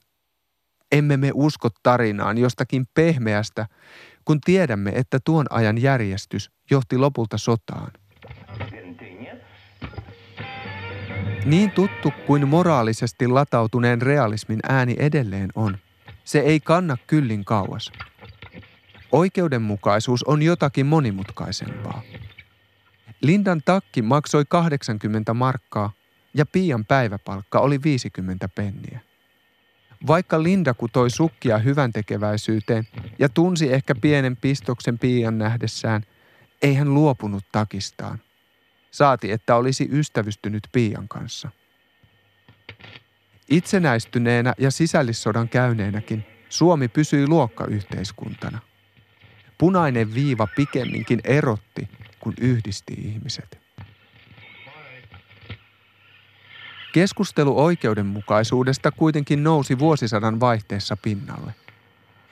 Emme 0.92 1.18
me 1.18 1.32
usko 1.34 1.70
tarinaan 1.84 2.38
jostakin 2.38 2.86
pehmeästä, 2.94 3.68
kun 4.26 4.42
tiedämme, 4.42 4.92
että 4.96 5.20
tuon 5.26 5.46
ajan 5.50 5.82
järjestys 5.82 6.52
johti 6.72 6.98
lopulta 6.98 7.38
sotaan. 7.38 7.92
Niin 11.46 11.72
tuttu 11.72 12.12
kuin 12.28 12.48
moraalisesti 12.48 13.28
latautuneen 13.28 14.02
realismin 14.02 14.60
ääni 14.70 14.96
edelleen 15.00 15.50
on, 15.56 15.78
se 16.24 16.40
ei 16.40 16.60
kanna 16.60 16.98
kyllin 17.08 17.46
kauas. 17.46 17.92
Oikeudenmukaisuus 19.12 20.24
on 20.24 20.42
jotakin 20.42 20.86
monimutkaisempaa. 20.86 22.02
Lindan 23.22 23.62
takki 23.66 24.02
maksoi 24.02 24.46
80 24.50 25.34
markkaa 25.34 25.92
ja 26.34 26.46
Pian 26.46 26.86
päiväpalkka 26.86 27.60
oli 27.60 27.84
50 27.84 28.50
penniä. 28.50 29.00
Vaikka 30.08 30.44
Linda 30.44 30.74
kutoi 30.74 31.10
sukkia 31.10 31.58
hyvän 31.58 31.92
tekeväisyyteen 31.92 32.88
ja 33.20 33.30
tunsi 33.30 33.74
ehkä 33.74 33.96
pienen 33.96 34.38
pistoksen 34.38 35.00
Pian 35.00 35.38
nähdessään, 35.38 36.04
ei 36.62 36.74
hän 36.74 36.94
luopunut 36.94 37.44
takistaan. 37.52 38.22
Saati, 38.92 39.32
että 39.32 39.56
olisi 39.56 39.90
ystävystynyt 39.92 40.68
Pian 40.72 41.08
kanssa. 41.08 41.50
Itsenäistyneenä 43.50 44.54
ja 44.58 44.72
sisällissodan 44.72 45.50
käyneenäkin 45.50 46.26
Suomi 46.50 46.88
pysyi 46.88 47.28
luokkayhteiskuntana. 47.28 48.60
Punainen 49.58 50.14
viiva 50.14 50.48
pikemminkin 50.56 51.22
erotti, 51.24 51.90
kun 52.20 52.34
yhdisti 52.42 52.94
ihmiset. 52.94 53.60
Keskustelu 56.94 57.64
oikeudenmukaisuudesta 57.64 58.92
kuitenkin 58.92 59.44
nousi 59.44 59.80
vuosisadan 59.80 60.40
vaihteessa 60.40 60.98
pinnalle. 60.98 61.56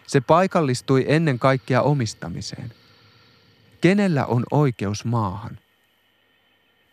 Se 0.07 0.21
paikallistui 0.21 1.05
ennen 1.07 1.39
kaikkea 1.39 1.81
omistamiseen. 1.81 2.73
Kenellä 3.81 4.25
on 4.25 4.43
oikeus 4.51 5.05
maahan? 5.05 5.59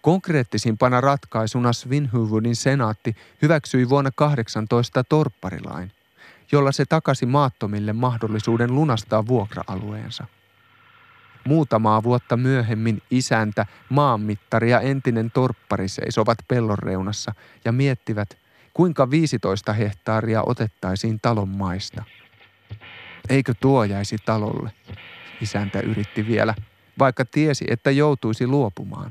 Konkreettisimpana 0.02 1.00
ratkaisuna 1.00 1.72
Svinhuvudin 1.72 2.56
senaatti 2.56 3.16
hyväksyi 3.42 3.88
vuonna 3.88 4.10
18 4.14 5.04
torpparilain, 5.04 5.92
jolla 6.52 6.72
se 6.72 6.84
takasi 6.84 7.26
maattomille 7.26 7.92
mahdollisuuden 7.92 8.74
lunastaa 8.74 9.26
vuokra-alueensa. 9.26 10.26
Muutamaa 11.44 12.02
vuotta 12.02 12.36
myöhemmin 12.36 13.02
isäntä, 13.10 13.66
maanmittari 13.88 14.70
ja 14.70 14.80
entinen 14.80 15.30
torppari 15.30 15.88
seisovat 15.88 16.38
pellon 16.48 16.78
reunassa 16.78 17.34
ja 17.64 17.72
miettivät, 17.72 18.38
kuinka 18.74 19.10
15 19.10 19.72
hehtaaria 19.72 20.42
otettaisiin 20.46 21.20
talon 21.22 21.48
maista. 21.48 22.04
Eikö 23.28 23.54
tuo 23.60 23.84
jäisi 23.84 24.16
talolle? 24.24 24.70
Isäntä 25.40 25.80
yritti 25.80 26.26
vielä, 26.26 26.54
vaikka 26.98 27.24
tiesi, 27.24 27.64
että 27.68 27.90
joutuisi 27.90 28.46
luopumaan. 28.46 29.10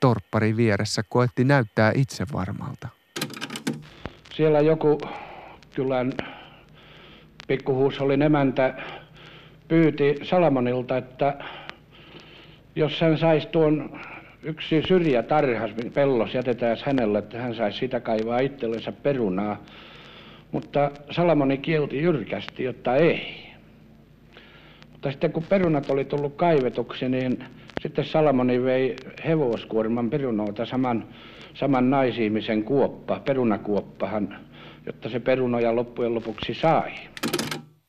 Torppari 0.00 0.56
vieressä 0.56 1.02
koetti 1.02 1.44
näyttää 1.44 1.92
itse 1.94 2.26
varmalta. 2.32 2.88
Siellä 4.34 4.60
joku 4.60 4.98
kylän 5.74 6.12
pikkuhuushollin 7.48 8.22
emäntä 8.22 8.74
pyyti 9.68 10.14
Salamonilta, 10.22 10.96
että 10.96 11.34
jos 12.76 13.00
hän 13.00 13.18
saisi 13.18 13.48
tuon 13.48 14.00
yksi 14.42 14.82
syrjätarhas 14.88 15.70
pellos 15.94 16.34
jätetään 16.34 16.76
hänelle, 16.84 17.18
että 17.18 17.38
hän 17.38 17.54
saisi 17.54 17.78
sitä 17.78 18.00
kaivaa 18.00 18.38
itsellensä 18.38 18.92
perunaa. 18.92 19.62
Mutta 20.52 20.90
Salamoni 21.10 21.58
kielti 21.58 22.02
jyrkästi, 22.02 22.64
jotta 22.64 22.96
ei. 22.96 23.46
Mutta 24.92 25.10
sitten 25.10 25.32
kun 25.32 25.42
perunat 25.48 25.90
oli 25.90 26.04
tullut 26.04 26.36
kaivetuksi, 26.36 27.08
niin 27.08 27.44
sitten 27.80 28.04
Salamoni 28.04 28.62
vei 28.64 28.96
hevoskuorman 29.26 30.10
perunoita 30.10 30.66
saman, 30.66 31.04
saman 31.54 31.90
naisihmisen 31.90 32.64
kuoppa, 32.64 33.20
perunakuoppahan, 33.24 34.38
jotta 34.86 35.08
se 35.08 35.20
perunoja 35.20 35.76
loppujen 35.76 36.14
lopuksi 36.14 36.54
sai. 36.54 36.92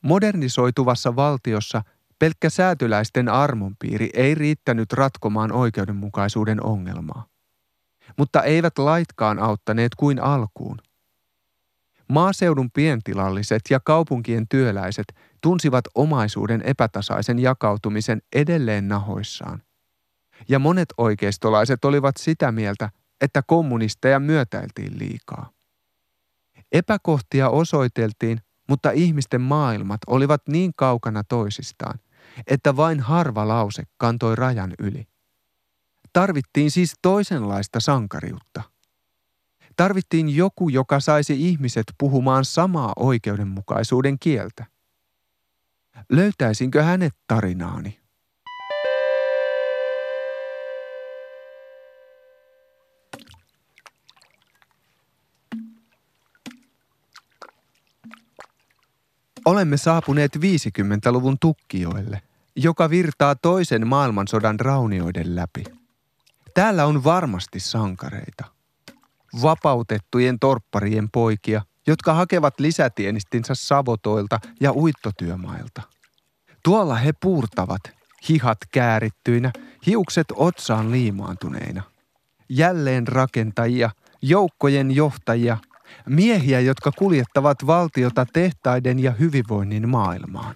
Modernisoituvassa 0.08 1.16
valtiossa 1.16 1.82
pelkkä 2.20 2.50
säätyläisten 2.50 3.30
armonpiiri 3.30 4.10
ei 4.14 4.36
riittänyt 4.36 4.94
ratkomaan 4.94 5.52
oikeudenmukaisuuden 5.52 6.64
ongelmaa. 6.64 7.26
Mutta 8.18 8.44
eivät 8.44 8.78
laitkaan 8.78 9.40
auttaneet 9.40 9.96
kuin 9.96 10.20
alkuun. 10.20 10.78
Maaseudun 12.10 12.72
pientilalliset 12.72 13.62
ja 13.70 13.80
kaupunkien 13.80 14.48
työläiset 14.48 15.06
tunsivat 15.42 15.84
omaisuuden 15.96 16.62
epätasaisen 16.62 17.40
jakautumisen 17.40 18.22
edelleen 18.36 18.88
nahoissaan. 18.88 19.64
Ja 20.50 20.60
monet 20.60 20.90
oikeistolaiset 20.98 21.86
olivat 21.86 22.18
sitä 22.18 22.52
mieltä, 22.52 22.90
että 23.22 23.42
kommunisteja 23.48 24.20
myötäiltiin 24.20 25.00
liikaa. 25.00 25.50
Epäkohtia 26.72 27.50
osoiteltiin 27.50 28.42
mutta 28.68 28.92
ihmisten 28.92 29.42
maailmat 29.42 30.00
olivat 30.08 30.42
niin 30.48 30.72
kaukana 30.76 31.24
toisistaan, 31.24 32.00
että 32.48 32.76
vain 32.76 33.00
harva 33.00 33.48
lause 33.48 33.84
kantoi 33.98 34.36
rajan 34.36 34.74
yli. 34.80 35.08
Tarvittiin 36.14 36.72
siis 36.72 36.96
toisenlaista 37.02 37.80
sankariutta. 37.80 38.64
Tarvittiin 39.76 40.36
joku, 40.36 40.70
joka 40.70 41.00
saisi 41.00 41.50
ihmiset 41.50 41.86
puhumaan 41.98 42.46
samaa 42.46 42.94
oikeudenmukaisuuden 42.96 44.20
kieltä. 44.20 44.66
Löytäisinkö 46.10 46.84
hänet 46.84 47.14
tarinaani? 47.28 48.00
Olemme 59.48 59.78
saapuneet 59.78 60.36
50-luvun 60.36 61.38
Tukkijoelle, 61.40 62.22
joka 62.56 62.90
virtaa 62.90 63.36
toisen 63.36 63.88
maailmansodan 63.88 64.60
raunioiden 64.60 65.36
läpi. 65.36 65.64
Täällä 66.54 66.86
on 66.86 67.04
varmasti 67.04 67.60
sankareita. 67.60 68.46
Vapautettujen 69.42 70.40
torpparien 70.40 71.10
poikia, 71.12 71.62
jotka 71.88 72.14
hakevat 72.14 72.60
lisätienistinsa 72.60 73.56
savotoilta 73.56 74.40
ja 74.60 74.72
uittotyömailta. 74.72 75.82
Tuolla 76.64 76.96
he 76.96 77.14
puurtavat, 77.22 77.82
hihat 78.30 78.58
käärittyinä, 78.72 79.52
hiukset 79.86 80.28
otsaan 80.36 80.92
liimaantuneina. 80.92 81.84
Jälleen 82.50 83.08
rakentajia, 83.08 83.90
joukkojen 84.22 84.92
johtajia, 84.92 85.58
Miehiä, 86.06 86.60
jotka 86.60 86.92
kuljettavat 86.92 87.68
valtiota 87.68 88.26
tehtaiden 88.34 89.00
ja 89.00 89.12
hyvinvoinnin 89.12 89.90
maailmaan. 89.90 90.56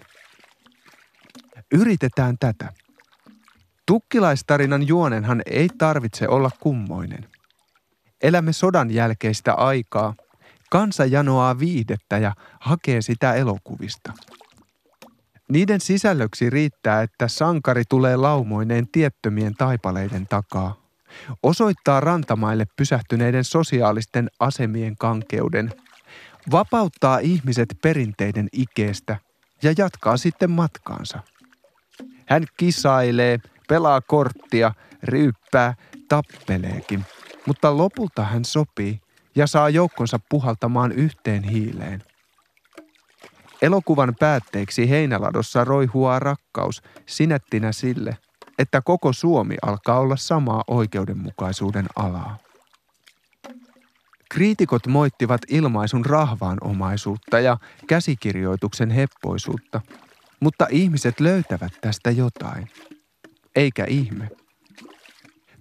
Yritetään 1.71 2.35
tätä. 2.39 2.73
Tukkilaistarinan 3.85 4.87
juonenhan 4.87 5.41
ei 5.45 5.69
tarvitse 5.77 6.27
olla 6.27 6.49
kummoinen. 6.59 7.27
Elämme 8.23 8.53
sodan 8.53 8.91
jälkeistä 8.91 9.53
aikaa. 9.53 10.13
Kansa 10.69 11.05
janoaa 11.05 11.59
viihdettä 11.59 12.17
ja 12.17 12.33
hakee 12.59 13.01
sitä 13.01 13.33
elokuvista. 13.33 14.13
Niiden 15.49 15.81
sisällöksi 15.81 16.49
riittää, 16.49 17.01
että 17.01 17.27
sankari 17.27 17.83
tulee 17.89 18.17
laumoineen 18.17 18.87
tiettömien 18.87 19.53
taipaleiden 19.55 20.27
takaa 20.27 20.80
osoittaa 21.43 21.99
rantamaille 21.99 22.65
pysähtyneiden 22.75 23.43
sosiaalisten 23.43 24.29
asemien 24.39 24.95
kankeuden, 24.97 25.73
vapauttaa 26.51 27.19
ihmiset 27.19 27.67
perinteiden 27.81 28.47
ikeestä 28.53 29.17
ja 29.63 29.73
jatkaa 29.77 30.17
sitten 30.17 30.51
matkaansa. 30.51 31.19
Hän 32.25 32.45
kisailee, 32.57 33.39
pelaa 33.67 34.01
korttia, 34.01 34.73
ryyppää, 35.03 35.73
tappeleekin, 36.07 37.05
mutta 37.45 37.77
lopulta 37.77 38.23
hän 38.23 38.45
sopii 38.45 39.01
ja 39.35 39.47
saa 39.47 39.69
joukkonsa 39.69 40.19
puhaltamaan 40.29 40.91
yhteen 40.91 41.43
hiileen. 41.43 42.03
Elokuvan 43.61 44.15
päätteeksi 44.19 44.89
Heinäladossa 44.89 45.63
roihuaa 45.63 46.19
rakkaus 46.19 46.81
sinettinä 47.05 47.71
sille– 47.71 48.17
että 48.61 48.81
koko 48.81 49.13
Suomi 49.13 49.55
alkaa 49.61 49.99
olla 49.99 50.15
samaa 50.15 50.63
oikeudenmukaisuuden 50.67 51.85
alaa. 51.95 52.37
Kriitikot 54.31 54.87
moittivat 54.87 55.41
ilmaisun 55.47 56.05
rahvaanomaisuutta 56.05 57.39
ja 57.39 57.57
käsikirjoituksen 57.87 58.89
heppoisuutta, 58.89 59.81
mutta 60.39 60.67
ihmiset 60.69 61.19
löytävät 61.19 61.71
tästä 61.81 62.11
jotain. 62.11 62.69
Eikä 63.55 63.85
ihme. 63.85 64.29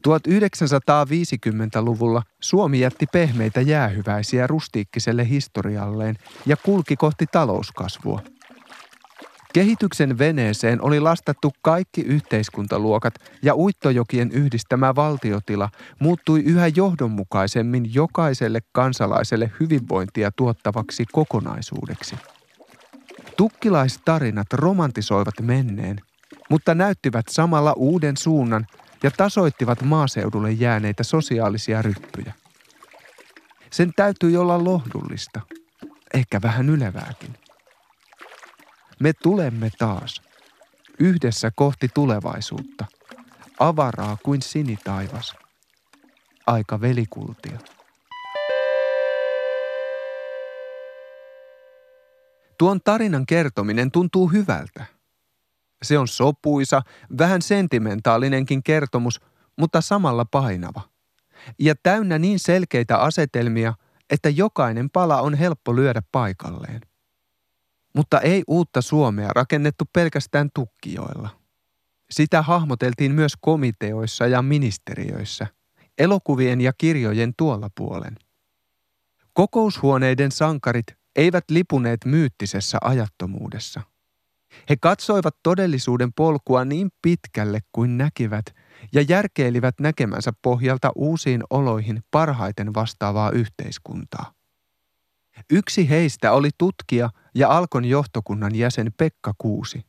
1950-luvulla 0.08 2.22
Suomi 2.40 2.80
jätti 2.80 3.06
pehmeitä 3.12 3.60
jäähyväisiä 3.60 4.46
rustiikkiselle 4.46 5.28
historialleen 5.28 6.16
ja 6.46 6.56
kulki 6.56 6.96
kohti 6.96 7.26
talouskasvua– 7.32 8.22
Kehityksen 9.52 10.18
veneeseen 10.18 10.82
oli 10.82 11.00
lastattu 11.00 11.52
kaikki 11.62 12.00
yhteiskuntaluokat 12.00 13.14
ja 13.42 13.54
uittojokien 13.54 14.30
yhdistämä 14.32 14.94
valtiotila 14.94 15.68
muuttui 15.98 16.40
yhä 16.40 16.66
johdonmukaisemmin 16.66 17.94
jokaiselle 17.94 18.60
kansalaiselle 18.72 19.52
hyvinvointia 19.60 20.30
tuottavaksi 20.36 21.04
kokonaisuudeksi. 21.12 22.16
Tukkilaistarinat 23.36 24.52
romantisoivat 24.52 25.34
menneen, 25.40 26.00
mutta 26.50 26.74
näyttivät 26.74 27.26
samalla 27.28 27.72
uuden 27.72 28.16
suunnan 28.16 28.66
ja 29.02 29.10
tasoittivat 29.10 29.82
maaseudulle 29.82 30.52
jääneitä 30.52 31.02
sosiaalisia 31.02 31.82
ryppyjä. 31.82 32.32
Sen 33.70 33.92
täytyi 33.96 34.36
olla 34.36 34.64
lohdullista, 34.64 35.40
ehkä 36.14 36.40
vähän 36.42 36.68
ylevääkin. 36.68 37.49
Me 39.00 39.12
tulemme 39.22 39.70
taas, 39.78 40.22
yhdessä 40.98 41.50
kohti 41.54 41.88
tulevaisuutta, 41.94 42.86
avaraa 43.58 44.16
kuin 44.22 44.42
sinitaivas. 44.42 45.34
Aika 46.46 46.80
velikultia. 46.80 47.58
Tuon 52.58 52.80
tarinan 52.84 53.26
kertominen 53.26 53.90
tuntuu 53.90 54.28
hyvältä. 54.28 54.84
Se 55.82 55.98
on 55.98 56.08
sopuisa, 56.08 56.82
vähän 57.18 57.42
sentimentaalinenkin 57.42 58.62
kertomus, 58.62 59.20
mutta 59.58 59.80
samalla 59.80 60.24
painava. 60.24 60.80
Ja 61.58 61.74
täynnä 61.82 62.18
niin 62.18 62.38
selkeitä 62.38 62.98
asetelmia, 62.98 63.74
että 64.10 64.28
jokainen 64.28 64.90
pala 64.90 65.20
on 65.20 65.34
helppo 65.34 65.76
lyödä 65.76 66.02
paikalleen. 66.12 66.89
Mutta 67.96 68.20
ei 68.20 68.42
uutta 68.46 68.82
Suomea 68.82 69.28
rakennettu 69.28 69.84
pelkästään 69.92 70.50
tukkijoilla. 70.54 71.40
Sitä 72.10 72.42
hahmoteltiin 72.42 73.12
myös 73.12 73.32
komiteoissa 73.40 74.26
ja 74.26 74.42
ministeriöissä, 74.42 75.46
elokuvien 75.98 76.60
ja 76.60 76.72
kirjojen 76.78 77.32
tuolla 77.36 77.70
puolen. 77.74 78.16
Kokoushuoneiden 79.32 80.32
sankarit 80.32 80.86
eivät 81.16 81.44
lipuneet 81.50 82.04
myyttisessä 82.04 82.78
ajattomuudessa. 82.80 83.80
He 84.68 84.76
katsoivat 84.76 85.36
todellisuuden 85.42 86.12
polkua 86.12 86.64
niin 86.64 86.90
pitkälle 87.02 87.60
kuin 87.72 87.98
näkivät 87.98 88.44
ja 88.92 89.02
järkeilivät 89.08 89.74
näkemänsä 89.80 90.32
pohjalta 90.42 90.92
uusiin 90.94 91.42
oloihin 91.50 92.02
parhaiten 92.10 92.74
vastaavaa 92.74 93.30
yhteiskuntaa. 93.30 94.32
Yksi 95.50 95.88
heistä 95.88 96.32
oli 96.32 96.50
tutkija 96.58 97.10
ja 97.34 97.48
Alkon 97.48 97.84
johtokunnan 97.84 98.54
jäsen 98.54 98.92
Pekka 98.96 99.34
Kuusi. 99.38 99.86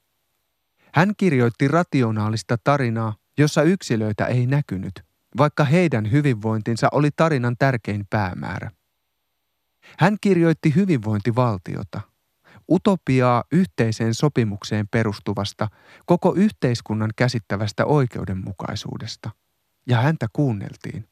Hän 0.93 1.13
kirjoitti 1.17 1.67
rationaalista 1.67 2.57
tarinaa, 2.63 3.15
jossa 3.37 3.63
yksilöitä 3.63 4.25
ei 4.25 4.47
näkynyt, 4.47 5.05
vaikka 5.37 5.63
heidän 5.63 6.11
hyvinvointinsa 6.11 6.87
oli 6.91 7.09
tarinan 7.15 7.55
tärkein 7.59 8.05
päämäärä. 8.09 8.71
Hän 9.99 10.17
kirjoitti 10.21 10.75
hyvinvointivaltiota, 10.75 12.01
utopiaa 12.71 13.43
yhteiseen 13.51 14.13
sopimukseen 14.13 14.87
perustuvasta, 14.87 15.67
koko 16.05 16.33
yhteiskunnan 16.35 17.11
käsittävästä 17.15 17.85
oikeudenmukaisuudesta, 17.85 19.29
ja 19.87 19.97
häntä 20.01 20.27
kuunneltiin. 20.33 21.10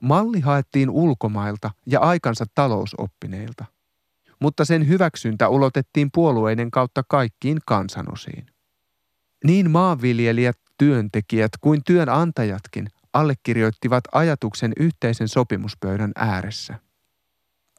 Malli 0.00 0.40
haettiin 0.40 0.90
ulkomailta 0.90 1.70
ja 1.86 2.00
aikansa 2.00 2.44
talousoppineilta, 2.54 3.64
mutta 4.40 4.64
sen 4.64 4.88
hyväksyntä 4.88 5.48
ulotettiin 5.48 6.08
puolueiden 6.14 6.70
kautta 6.70 7.02
kaikkiin 7.08 7.58
kansanosiin. 7.66 8.46
Niin 9.44 9.70
maanviljelijät, 9.70 10.58
työntekijät 10.78 11.50
kuin 11.60 11.80
työnantajatkin 11.86 12.88
allekirjoittivat 13.12 14.04
ajatuksen 14.12 14.72
yhteisen 14.80 15.28
sopimuspöydän 15.28 16.12
ääressä. 16.16 16.78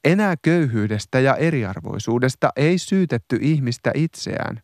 Enää 0.03 0.35
köyhyydestä 0.41 1.19
ja 1.19 1.35
eriarvoisuudesta 1.35 2.49
ei 2.55 2.77
syytetty 2.77 3.37
ihmistä 3.41 3.91
itseään. 3.95 4.61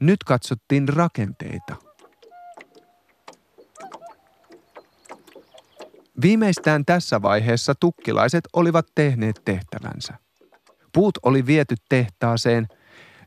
Nyt 0.00 0.24
katsottiin 0.24 0.88
rakenteita– 0.88 1.76
Viimeistään 6.20 6.84
tässä 6.84 7.22
vaiheessa 7.22 7.74
tukkilaiset 7.80 8.44
olivat 8.52 8.86
tehneet 8.94 9.42
tehtävänsä. 9.44 10.14
Puut 10.92 11.18
oli 11.22 11.46
viety 11.46 11.74
tehtaaseen. 11.88 12.68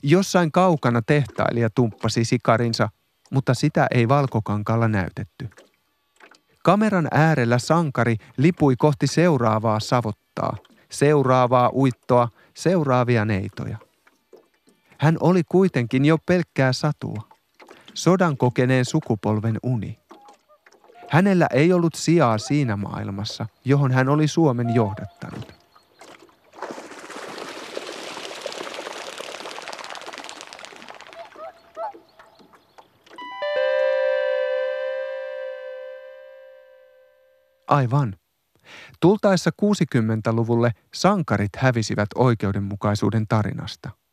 Jossain 0.03 0.51
kaukana 0.51 1.01
tehtailija 1.01 1.69
tumppasi 1.69 2.25
sikarinsa, 2.25 2.89
mutta 3.31 3.53
sitä 3.53 3.87
ei 3.91 4.07
valkokankalla 4.07 4.87
näytetty. 4.87 5.49
Kameran 6.63 7.07
äärellä 7.11 7.59
sankari 7.59 8.15
lipui 8.37 8.75
kohti 8.75 9.07
seuraavaa 9.07 9.79
savottaa, 9.79 10.57
seuraavaa 10.91 11.71
uittoa, 11.73 12.29
seuraavia 12.53 13.25
neitoja. 13.25 13.77
Hän 14.97 15.17
oli 15.19 15.43
kuitenkin 15.43 16.05
jo 16.05 16.17
pelkkää 16.25 16.73
satua, 16.73 17.21
sodan 17.93 18.37
kokeneen 18.37 18.85
sukupolven 18.85 19.57
uni– 19.63 19.99
Hänellä 21.09 21.47
ei 21.53 21.73
ollut 21.73 21.95
sijaa 21.95 22.37
siinä 22.37 22.75
maailmassa, 22.75 23.45
johon 23.65 23.91
hän 23.91 24.09
oli 24.09 24.27
Suomen 24.27 24.75
johdattanut. 24.75 25.53
Aivan. 37.67 38.15
Tultaessa 38.99 39.51
60-luvulle 39.61 40.71
sankarit 40.93 41.55
hävisivät 41.55 42.09
oikeudenmukaisuuden 42.15 43.27
tarinasta– 43.27 43.89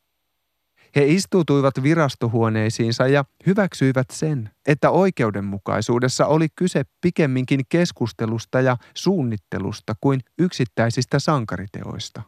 he 0.96 1.04
istuutuivat 1.06 1.82
virastohuoneisiinsa 1.82 3.06
ja 3.06 3.24
hyväksyivät 3.46 4.06
sen, 4.12 4.50
että 4.66 4.90
oikeudenmukaisuudessa 4.90 6.26
oli 6.26 6.48
kyse 6.56 6.82
pikemminkin 7.00 7.60
keskustelusta 7.68 8.60
ja 8.60 8.76
suunnittelusta 8.94 9.94
kuin 10.00 10.20
yksittäisistä 10.38 11.18
sankariteoista. 11.18 12.22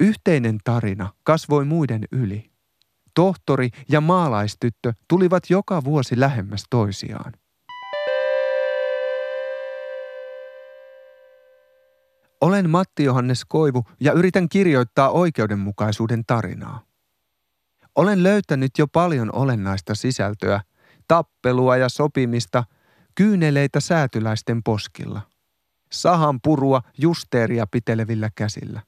Yhteinen 0.00 0.58
tarina 0.64 1.12
kasvoi 1.22 1.64
muiden 1.64 2.04
yli. 2.12 2.50
Tohtori 3.14 3.70
ja 3.88 4.00
maalaistyttö 4.00 4.92
tulivat 5.08 5.42
joka 5.50 5.84
vuosi 5.84 6.20
lähemmäs 6.20 6.64
toisiaan. 6.70 7.32
Olen 12.40 12.70
Matti 12.70 13.04
Johannes 13.04 13.44
Koivu 13.44 13.84
ja 14.00 14.12
yritän 14.12 14.48
kirjoittaa 14.48 15.10
oikeudenmukaisuuden 15.10 16.24
tarinaa. 16.26 16.93
Olen 17.96 18.22
löytänyt 18.22 18.70
jo 18.78 18.86
paljon 18.86 19.34
olennaista 19.34 19.94
sisältöä, 19.94 20.60
tappelua 21.08 21.76
ja 21.76 21.88
sopimista, 21.88 22.64
kyyneleitä 23.14 23.80
säätyläisten 23.80 24.62
poskilla, 24.62 25.20
sahan 25.92 26.40
purua 26.40 26.82
justeeria 26.98 27.66
pitelevillä 27.66 28.30
käsillä. 28.34 28.82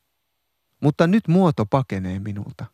Mutta 0.83 1.07
nyt 1.07 1.29
muoto 1.29 1.67
pakenee 1.67 2.19
minulta. 2.19 2.67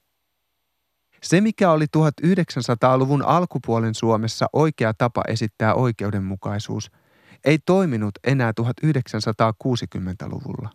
Se, 1.23 1.41
mikä 1.41 1.71
oli 1.71 1.87
1900-luvun 1.97 3.23
alkupuolen 3.23 3.95
Suomessa 3.95 4.47
oikea 4.53 4.95
tapa 4.95 5.23
esittää 5.29 5.75
oikeudenmukaisuus, 5.75 6.91
ei 7.45 7.59
toiminut 7.59 8.19
enää 8.25 8.53
1960-luvulla. 8.61 10.71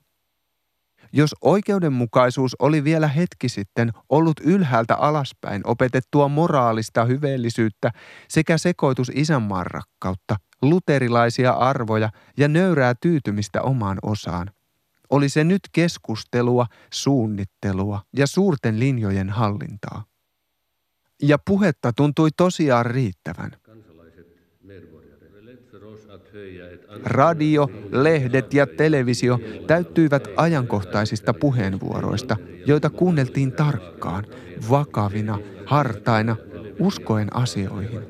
Jos 1.13 1.35
oikeudenmukaisuus 1.41 2.55
oli 2.59 2.83
vielä 2.83 3.07
hetki 3.07 3.49
sitten 3.49 3.91
ollut 4.09 4.39
ylhäältä 4.39 4.95
alaspäin 4.95 5.61
opetettua 5.65 6.27
moraalista 6.27 7.05
hyveellisyyttä 7.05 7.91
sekä 8.27 8.57
sekoitus 8.57 9.11
isänmaan 9.15 9.65
rakkautta, 9.65 10.35
luterilaisia 10.61 11.51
arvoja 11.51 12.09
ja 12.37 12.47
nöyrää 12.47 12.93
tyytymistä 13.01 13.61
omaan 13.61 13.97
osaan, 14.03 14.51
oli 15.09 15.29
se 15.29 15.43
nyt 15.43 15.61
keskustelua, 15.71 16.65
suunnittelua 16.93 18.01
ja 18.17 18.27
suurten 18.27 18.79
linjojen 18.79 19.29
hallintaa. 19.29 20.03
Ja 21.21 21.37
puhetta 21.47 21.93
tuntui 21.93 22.29
tosiaan 22.37 22.85
riittävän. 22.85 23.51
Radio, 27.05 27.69
lehdet 27.91 28.53
ja 28.53 28.67
televisio 28.67 29.39
täyttyivät 29.67 30.27
ajankohtaisista 30.35 31.33
puheenvuoroista, 31.33 32.37
joita 32.65 32.89
kuunneltiin 32.89 33.51
tarkkaan, 33.51 34.25
vakavina, 34.69 35.39
hartaina, 35.65 36.35
uskoen 36.79 37.35
asioihin. 37.35 38.01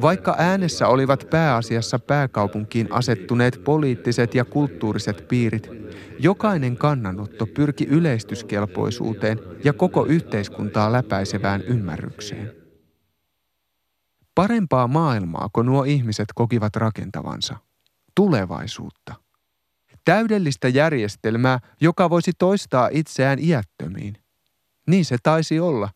Vaikka 0.00 0.34
äänessä 0.38 0.88
olivat 0.88 1.26
pääasiassa 1.30 1.98
pääkaupunkiin 1.98 2.88
asettuneet 2.90 3.60
poliittiset 3.64 4.34
ja 4.34 4.44
kulttuuriset 4.44 5.28
piirit, 5.28 5.70
jokainen 6.18 6.76
kannanotto 6.76 7.46
pyrki 7.46 7.84
yleistyskelpoisuuteen 7.84 9.40
ja 9.64 9.72
koko 9.72 10.06
yhteiskuntaa 10.06 10.92
läpäisevään 10.92 11.62
ymmärrykseen. 11.62 12.65
Parempaa 14.36 14.88
maailmaa, 14.88 15.48
kun 15.52 15.66
nuo 15.66 15.84
ihmiset 15.84 16.26
kokivat 16.34 16.76
rakentavansa. 16.76 17.56
Tulevaisuutta. 18.14 19.14
Täydellistä 20.04 20.68
järjestelmää, 20.68 21.58
joka 21.80 22.10
voisi 22.10 22.32
toistaa 22.38 22.88
itseään 22.92 23.38
iättömiin. 23.38 24.16
Niin 24.86 25.04
se 25.04 25.16
taisi 25.22 25.60
olla, 25.60 25.88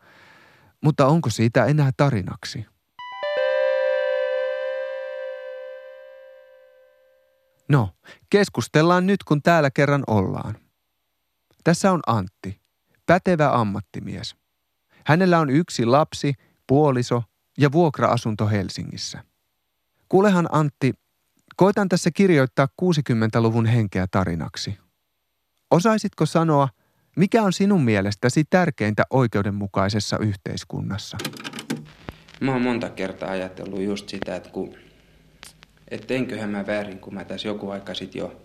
mutta 0.84 1.06
onko 1.06 1.30
siitä 1.30 1.64
enää 1.64 1.90
tarinaksi? 1.96 2.66
No, 7.68 7.88
keskustellaan 8.30 9.06
nyt, 9.06 9.24
kun 9.24 9.42
täällä 9.42 9.70
kerran 9.70 10.02
ollaan. 10.06 10.54
Tässä 11.64 11.92
on 11.92 12.00
Antti, 12.06 12.60
pätevä 13.06 13.50
ammattimies. 13.52 14.36
Hänellä 15.06 15.38
on 15.38 15.50
yksi 15.50 15.86
lapsi, 15.86 16.34
puoliso 16.66 17.22
ja 17.60 17.72
vuokra-asunto 17.72 18.48
Helsingissä. 18.48 19.24
Kuulehan 20.08 20.48
Antti, 20.52 20.92
koitan 21.56 21.88
tässä 21.88 22.10
kirjoittaa 22.10 22.68
60-luvun 22.82 23.66
henkeä 23.66 24.06
tarinaksi. 24.10 24.78
Osaisitko 25.70 26.26
sanoa, 26.26 26.68
mikä 27.16 27.42
on 27.42 27.52
sinun 27.52 27.82
mielestäsi 27.82 28.44
tärkeintä 28.50 29.02
oikeudenmukaisessa 29.10 30.18
yhteiskunnassa? 30.18 31.18
Mä 32.40 32.52
oon 32.52 32.62
monta 32.62 32.90
kertaa 32.90 33.30
ajatellut 33.30 33.80
just 33.80 34.08
sitä, 34.08 34.36
että 34.36 34.50
kun 34.50 34.74
että 35.88 36.06
teinköhän 36.06 36.50
mä 36.50 36.66
väärin, 36.66 36.98
kun 36.98 37.14
mä 37.14 37.24
tässä 37.24 37.48
joku 37.48 37.70
aika 37.70 37.94
sitten 37.94 38.18
jo 38.18 38.42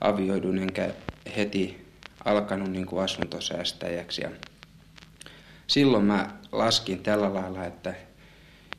avioidun 0.00 0.58
enkä 0.58 0.90
heti 1.36 1.86
alkanut 2.24 2.70
niin 2.70 2.86
kuin 2.86 3.02
asuntosäästäjäksi. 3.02 4.22
Ja 4.22 4.30
silloin 5.66 6.04
mä 6.04 6.28
laskin 6.52 7.02
tällä 7.02 7.34
lailla, 7.34 7.64
että 7.64 7.94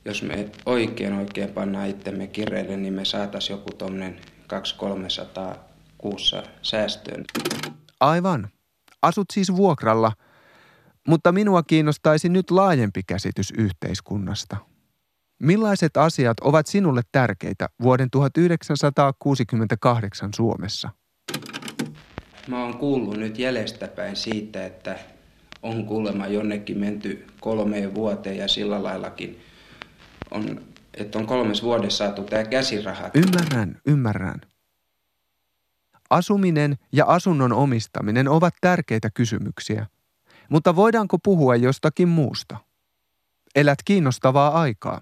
jos 0.07 0.23
me 0.23 0.49
oikein 0.65 1.13
oikein 1.13 1.49
pannaan 1.49 1.87
itsemme 1.87 2.27
kireille, 2.27 2.77
niin 2.77 2.93
me 2.93 3.05
saatais 3.05 3.49
joku 3.49 3.73
tommonen 3.73 4.19
200-300 5.53 5.57
kuussa 5.97 6.43
säästöön. 6.61 7.25
Aivan. 7.99 8.47
Asut 9.01 9.25
siis 9.33 9.55
vuokralla, 9.55 10.11
mutta 11.07 11.31
minua 11.31 11.63
kiinnostaisi 11.63 12.29
nyt 12.29 12.51
laajempi 12.51 13.01
käsitys 13.07 13.53
yhteiskunnasta. 13.57 14.57
Millaiset 15.39 15.97
asiat 15.97 16.39
ovat 16.39 16.67
sinulle 16.67 17.01
tärkeitä 17.11 17.69
vuoden 17.81 18.11
1968 18.11 20.29
Suomessa? 20.35 20.89
Mä 22.47 22.63
oon 22.63 22.77
kuullut 22.77 23.17
nyt 23.17 23.39
jäljestäpäin 23.39 24.15
siitä, 24.15 24.65
että 24.65 24.99
on 25.63 25.85
kuulemma 25.85 26.27
jonnekin 26.27 26.77
menty 26.77 27.27
kolmeen 27.39 27.95
vuoteen 27.95 28.37
ja 28.37 28.47
sillä 28.47 28.83
laillakin 28.83 29.41
on, 30.31 30.61
että 30.93 31.19
on 31.19 31.27
kolmes 31.27 31.63
vuodessa 31.63 31.97
saatu 31.97 32.23
tämä 32.23 32.43
käsiraha. 32.43 33.09
Ymmärrän, 33.13 33.81
ymmärrän. 33.87 34.41
Asuminen 36.09 36.77
ja 36.91 37.05
asunnon 37.05 37.53
omistaminen 37.53 38.27
ovat 38.27 38.53
tärkeitä 38.61 39.09
kysymyksiä, 39.13 39.85
mutta 40.49 40.75
voidaanko 40.75 41.17
puhua 41.19 41.55
jostakin 41.55 42.07
muusta? 42.07 42.57
Elät 43.55 43.79
kiinnostavaa 43.85 44.61
aikaa. 44.61 45.01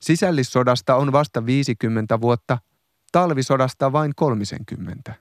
Sisällissodasta 0.00 0.96
on 0.96 1.12
vasta 1.12 1.46
50 1.46 2.20
vuotta, 2.20 2.58
talvisodasta 3.12 3.92
vain 3.92 4.12
30. 4.16 5.14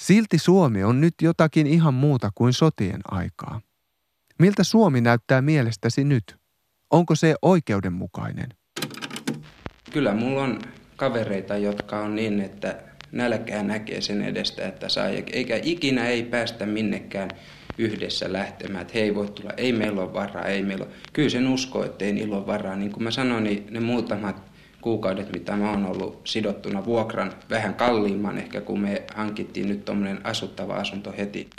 Silti 0.00 0.38
Suomi 0.38 0.84
on 0.84 1.00
nyt 1.00 1.14
jotakin 1.22 1.66
ihan 1.66 1.94
muuta 1.94 2.30
kuin 2.34 2.52
sotien 2.52 3.00
aikaa. 3.10 3.60
Miltä 4.38 4.64
Suomi 4.64 5.00
näyttää 5.00 5.42
mielestäsi 5.42 6.04
nyt? 6.04 6.36
Onko 6.90 7.14
se 7.14 7.34
oikeudenmukainen? 7.42 8.48
Kyllä 9.92 10.14
mulla 10.14 10.42
on 10.42 10.58
kavereita, 10.96 11.56
jotka 11.56 12.00
on 12.00 12.16
niin, 12.16 12.40
että 12.40 12.82
nälkää 13.12 13.62
näkee 13.62 14.00
sen 14.00 14.22
edestä, 14.22 14.68
että 14.68 14.88
saa, 14.88 15.06
eikä 15.08 15.60
ikinä 15.62 16.06
ei 16.06 16.22
päästä 16.22 16.66
minnekään 16.66 17.30
yhdessä 17.78 18.32
lähtemään, 18.32 18.82
että 18.82 18.92
hei 18.94 19.14
voi 19.14 19.30
tulla, 19.30 19.52
ei 19.56 19.72
meillä 19.72 20.02
ole 20.02 20.12
varaa, 20.12 20.44
ei 20.44 20.62
meillä 20.62 20.84
ole. 20.84 20.92
Kyllä 21.12 21.28
sen 21.28 21.48
uskoo, 21.48 21.84
että 21.84 22.04
ei 22.04 22.12
niillä 22.12 22.36
ole 22.36 22.46
varaa. 22.46 22.76
Niin 22.76 22.92
kuin 22.92 23.04
mä 23.04 23.10
sanoin, 23.10 23.44
niin 23.44 23.66
ne 23.70 23.80
muutamat 23.80 24.42
kuukaudet, 24.80 25.32
mitä 25.32 25.56
mä 25.56 25.70
oon 25.70 25.86
ollut 25.86 26.20
sidottuna 26.24 26.84
vuokran 26.84 27.32
vähän 27.50 27.74
kalliimman 27.74 28.38
ehkä, 28.38 28.60
kun 28.60 28.80
me 28.80 29.02
hankittiin 29.14 29.68
nyt 29.68 29.84
tuommoinen 29.84 30.26
asuttava 30.26 30.74
asunto 30.74 31.14
heti. 31.18 31.50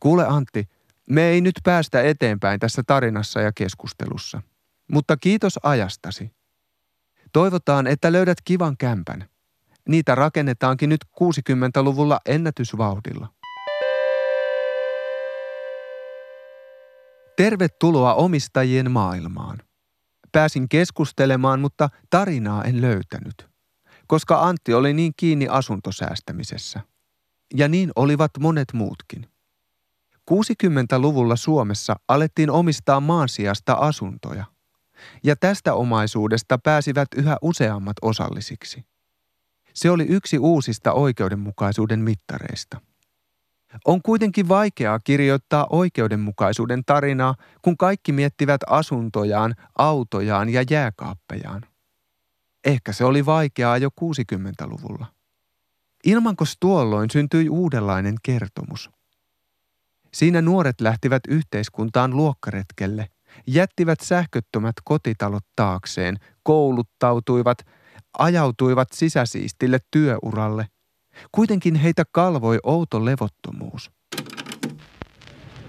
Kuule 0.00 0.26
Antti, 0.26 0.68
me 1.10 1.22
ei 1.22 1.40
nyt 1.40 1.54
päästä 1.64 2.02
eteenpäin 2.02 2.60
tässä 2.60 2.82
tarinassa 2.86 3.40
ja 3.40 3.52
keskustelussa. 3.52 4.42
Mutta 4.92 5.16
kiitos 5.16 5.58
ajastasi. 5.62 6.30
Toivotaan, 7.32 7.86
että 7.86 8.12
löydät 8.12 8.38
kivan 8.44 8.76
kämpän. 8.76 9.28
Niitä 9.88 10.14
rakennetaankin 10.14 10.88
nyt 10.88 11.04
60-luvulla 11.20 12.20
ennätysvauhdilla. 12.26 13.28
Tervetuloa 17.36 18.14
omistajien 18.14 18.90
maailmaan. 18.90 19.58
Pääsin 20.32 20.68
keskustelemaan, 20.68 21.60
mutta 21.60 21.88
tarinaa 22.10 22.64
en 22.64 22.80
löytänyt, 22.80 23.48
koska 24.06 24.40
Antti 24.40 24.74
oli 24.74 24.94
niin 24.94 25.12
kiinni 25.16 25.48
asuntosäästämisessä. 25.48 26.80
Ja 27.54 27.68
niin 27.68 27.90
olivat 27.96 28.30
monet 28.40 28.68
muutkin. 28.72 29.26
60-luvulla 30.30 31.36
Suomessa 31.36 31.96
alettiin 32.08 32.50
omistaa 32.50 33.00
maan 33.00 33.28
sijasta 33.28 33.72
asuntoja, 33.72 34.44
ja 35.24 35.36
tästä 35.36 35.74
omaisuudesta 35.74 36.58
pääsivät 36.58 37.08
yhä 37.16 37.36
useammat 37.42 37.96
osallisiksi. 38.02 38.84
Se 39.74 39.90
oli 39.90 40.06
yksi 40.08 40.38
uusista 40.38 40.92
oikeudenmukaisuuden 40.92 42.00
mittareista. 42.00 42.80
On 43.84 44.02
kuitenkin 44.02 44.48
vaikeaa 44.48 44.98
kirjoittaa 44.98 45.66
oikeudenmukaisuuden 45.70 46.82
tarinaa, 46.86 47.34
kun 47.62 47.76
kaikki 47.76 48.12
miettivät 48.12 48.60
asuntojaan, 48.66 49.54
autojaan 49.78 50.48
ja 50.48 50.64
jääkaappejaan. 50.70 51.62
Ehkä 52.64 52.92
se 52.92 53.04
oli 53.04 53.26
vaikeaa 53.26 53.78
jo 53.78 53.88
60-luvulla. 54.00 55.06
Ilmankos 56.04 56.56
tuolloin 56.60 57.10
syntyi 57.10 57.48
uudenlainen 57.48 58.14
kertomus. 58.22 58.90
Siinä 60.14 60.42
nuoret 60.42 60.80
lähtivät 60.80 61.22
yhteiskuntaan 61.28 62.16
luokkaretkelle, 62.16 63.08
jättivät 63.46 64.00
sähköttömät 64.00 64.74
kotitalot 64.84 65.44
taakseen, 65.56 66.16
kouluttautuivat, 66.42 67.58
ajautuivat 68.18 68.88
sisäsiistille 68.92 69.78
työuralle– 69.90 70.66
Kuitenkin 71.32 71.74
heitä 71.74 72.04
kalvoi 72.12 72.58
outo 72.62 73.04
levottomuus. 73.04 73.90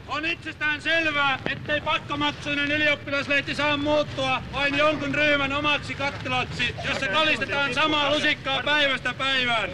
On 0.07 0.25
itsestään 0.25 0.81
selvää, 0.81 1.39
ettei 1.51 1.81
pakkomaksuinen 1.81 2.71
ylioppilaslehti 2.71 3.55
saa 3.55 3.77
muuttua 3.77 4.41
vain 4.53 4.77
jonkun 4.77 5.15
ryhmän 5.15 5.53
omaksi 5.53 5.95
kattilaksi, 5.95 6.75
jossa 6.87 7.07
kalistetaan 7.07 7.73
samaa 7.73 8.15
lusikkaa 8.15 8.63
päivästä 8.63 9.13
päivään. 9.13 9.69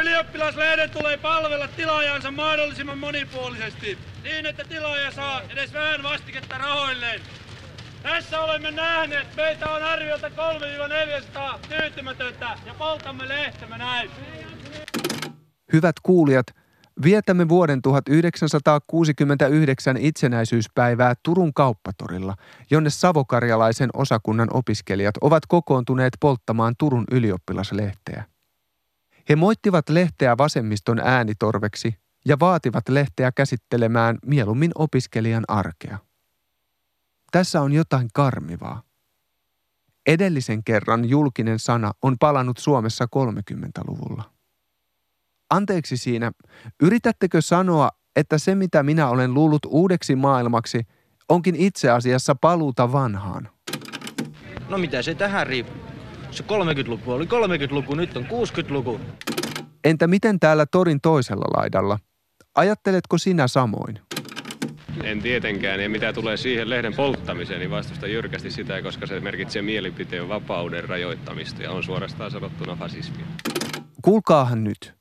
Ylioppilaslehden 0.00 0.90
tulee 0.90 1.16
palvella 1.16 1.68
tilaajansa 1.68 2.30
mahdollisimman 2.30 2.98
monipuolisesti, 2.98 3.98
niin 4.24 4.46
että 4.46 4.64
tilaaja 4.68 5.10
saa 5.10 5.42
edes 5.42 5.72
vähän 5.72 6.02
vastiketta 6.02 6.58
rahoilleen. 6.58 7.20
Tässä 8.02 8.40
olemme 8.40 8.70
nähneet, 8.70 9.36
meitä 9.36 9.70
on 9.70 9.82
arviolta 9.82 10.28
3-400 10.28 10.32
tyytymätöntä 11.68 12.58
ja 12.66 12.74
poltamme 12.78 13.28
lehtemme 13.28 13.78
näin. 13.78 14.10
Hyvät 15.72 15.96
kuulijat, 16.02 16.46
vietämme 17.02 17.48
vuoden 17.48 17.82
1969 17.82 19.96
itsenäisyyspäivää 19.96 21.14
Turun 21.22 21.54
kauppatorilla, 21.54 22.34
jonne 22.70 22.90
savokarjalaisen 22.90 23.90
osakunnan 23.94 24.48
opiskelijat 24.52 25.14
ovat 25.20 25.42
kokoontuneet 25.48 26.12
polttamaan 26.20 26.74
Turun 26.78 27.04
ylioppilaslehteä. 27.10 28.33
He 29.28 29.36
moittivat 29.36 29.88
lehteä 29.88 30.38
vasemmiston 30.38 30.98
äänitorveksi 30.98 31.94
ja 32.24 32.36
vaativat 32.40 32.88
lehteä 32.88 33.32
käsittelemään 33.32 34.18
mieluummin 34.26 34.70
opiskelijan 34.74 35.44
arkea. 35.48 35.98
Tässä 37.32 37.60
on 37.60 37.72
jotain 37.72 38.08
karmivaa. 38.14 38.82
Edellisen 40.06 40.64
kerran 40.64 41.08
julkinen 41.08 41.58
sana 41.58 41.92
on 42.02 42.16
palannut 42.18 42.58
Suomessa 42.58 43.04
30-luvulla. 43.16 44.30
Anteeksi 45.50 45.96
siinä, 45.96 46.32
yritättekö 46.82 47.42
sanoa, 47.42 47.90
että 48.16 48.38
se 48.38 48.54
mitä 48.54 48.82
minä 48.82 49.08
olen 49.08 49.34
luullut 49.34 49.66
uudeksi 49.66 50.16
maailmaksi 50.16 50.86
onkin 51.28 51.56
itse 51.56 51.90
asiassa 51.90 52.34
paluuta 52.34 52.92
vanhaan? 52.92 53.48
No 54.68 54.78
mitä 54.78 55.02
se 55.02 55.14
tähän 55.14 55.46
riippuu? 55.46 55.83
Se 56.34 56.44
30-luku 56.44 57.12
oli 57.12 57.24
30-luku, 57.24 57.94
nyt 57.94 58.16
on 58.16 58.24
60-luku. 58.24 59.00
Entä 59.84 60.06
miten 60.06 60.40
täällä 60.40 60.66
torin 60.66 61.00
toisella 61.00 61.44
laidalla? 61.56 61.98
Ajatteletko 62.54 63.18
sinä 63.18 63.48
samoin? 63.48 63.98
En 65.02 65.22
tietenkään, 65.22 65.80
ja 65.80 65.88
mitä 65.88 66.12
tulee 66.12 66.36
siihen 66.36 66.70
lehden 66.70 66.94
polttamiseen, 66.94 67.60
niin 67.60 67.70
vastustan 67.70 68.12
jyrkästi 68.12 68.50
sitä, 68.50 68.82
koska 68.82 69.06
se 69.06 69.20
merkitsee 69.20 69.62
mielipiteen 69.62 70.28
vapauden 70.28 70.88
rajoittamista 70.88 71.62
ja 71.62 71.70
on 71.70 71.84
suorastaan 71.84 72.30
sanottuna 72.30 72.76
fasismia. 72.76 73.26
Kuulkaahan 74.02 74.64
nyt. 74.64 74.94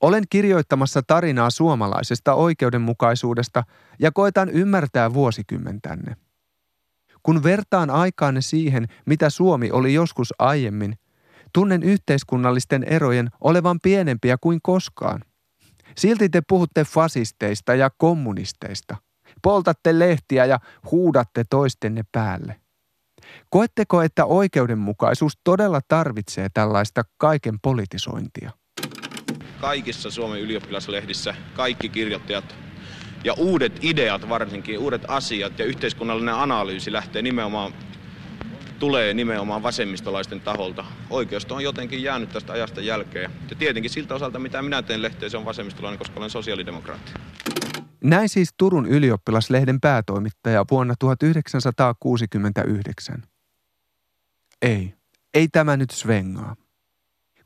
Olen 0.00 0.24
kirjoittamassa 0.30 1.02
tarinaa 1.06 1.50
suomalaisesta 1.50 2.34
oikeudenmukaisuudesta 2.34 3.64
ja 3.98 4.12
koetan 4.12 4.50
ymmärtää 4.50 5.14
vuosikymmentänne. 5.14 6.16
Kun 7.22 7.42
vertaan 7.42 7.90
aikaanne 7.90 8.40
siihen, 8.40 8.86
mitä 9.06 9.30
Suomi 9.30 9.70
oli 9.70 9.94
joskus 9.94 10.34
aiemmin, 10.38 10.98
tunnen 11.52 11.82
yhteiskunnallisten 11.82 12.84
erojen 12.84 13.30
olevan 13.40 13.78
pienempiä 13.82 14.36
kuin 14.40 14.58
koskaan. 14.62 15.24
Silti 15.96 16.28
te 16.28 16.42
puhutte 16.48 16.84
fasisteista 16.84 17.74
ja 17.74 17.90
kommunisteista. 17.98 18.96
Poltatte 19.42 19.98
lehtiä 19.98 20.44
ja 20.44 20.58
huudatte 20.90 21.44
toistenne 21.50 22.02
päälle. 22.12 22.56
Koetteko, 23.50 24.02
että 24.02 24.24
oikeudenmukaisuus 24.24 25.32
todella 25.44 25.80
tarvitsee 25.88 26.48
tällaista 26.54 27.02
kaiken 27.16 27.60
politisointia? 27.60 28.50
Kaikissa 29.60 30.10
Suomen 30.10 30.40
ylioppilaslehdissä 30.40 31.34
kaikki 31.54 31.88
kirjoittajat 31.88 32.61
ja 33.24 33.32
uudet 33.32 33.78
ideat 33.82 34.28
varsinkin, 34.28 34.78
uudet 34.78 35.02
asiat 35.08 35.58
ja 35.58 35.64
yhteiskunnallinen 35.64 36.34
analyysi 36.34 36.92
lähtee 36.92 37.22
nimenomaan 37.22 37.72
tulee 38.78 39.14
nimenomaan 39.14 39.62
vasemmistolaisten 39.62 40.40
taholta. 40.40 40.84
Oikeusto 41.10 41.54
on 41.54 41.64
jotenkin 41.64 42.02
jäänyt 42.02 42.32
tästä 42.32 42.52
ajasta 42.52 42.80
jälkeen. 42.80 43.30
Ja 43.50 43.56
tietenkin 43.56 43.90
siltä 43.90 44.14
osalta, 44.14 44.38
mitä 44.38 44.62
minä 44.62 44.82
teen 44.82 45.02
lehteen, 45.02 45.30
se 45.30 45.36
on 45.36 45.44
vasemmistolainen, 45.44 45.98
koska 45.98 46.20
olen 46.20 46.30
sosiaalidemokraatti. 46.30 47.12
Näin 48.04 48.28
siis 48.28 48.54
Turun 48.56 48.86
ylioppilaslehden 48.86 49.80
päätoimittaja 49.80 50.64
vuonna 50.70 50.94
1969. 50.98 53.22
Ei, 54.62 54.94
ei 55.34 55.48
tämä 55.48 55.76
nyt 55.76 55.90
svengaa. 55.90 56.56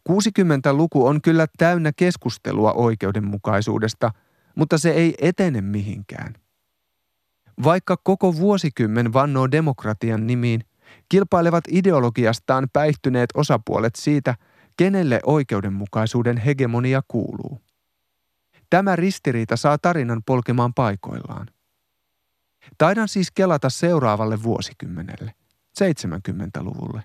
60-luku 0.09 1.07
on 1.07 1.23
kyllä 1.23 1.47
täynnä 1.59 1.93
keskustelua 1.97 2.73
oikeudenmukaisuudesta, 2.73 4.11
mutta 4.57 4.79
se 4.79 4.91
ei 4.91 5.15
etene 5.21 5.61
mihinkään. 5.61 6.35
Vaikka 7.65 7.97
koko 8.03 8.37
vuosikymmen 8.37 9.13
vannoo 9.13 9.51
demokratian 9.51 10.27
nimiin, 10.27 10.61
kilpailevat 11.09 11.65
ideologiastaan 11.71 12.69
päihtyneet 12.73 13.31
osapuolet 13.35 13.95
siitä, 13.97 14.35
kenelle 14.77 15.21
oikeudenmukaisuuden 15.27 16.37
hegemonia 16.37 17.03
kuuluu. 17.09 17.61
Tämä 18.71 18.97
ristiriita 18.97 19.57
saa 19.57 19.79
tarinan 19.79 20.23
polkemaan 20.27 20.75
paikoillaan. 20.75 21.47
Taidan 22.79 23.09
siis 23.09 23.31
kelata 23.31 23.71
seuraavalle 23.71 24.43
vuosikymmenelle, 24.43 25.35
70-luvulle. 25.83 27.05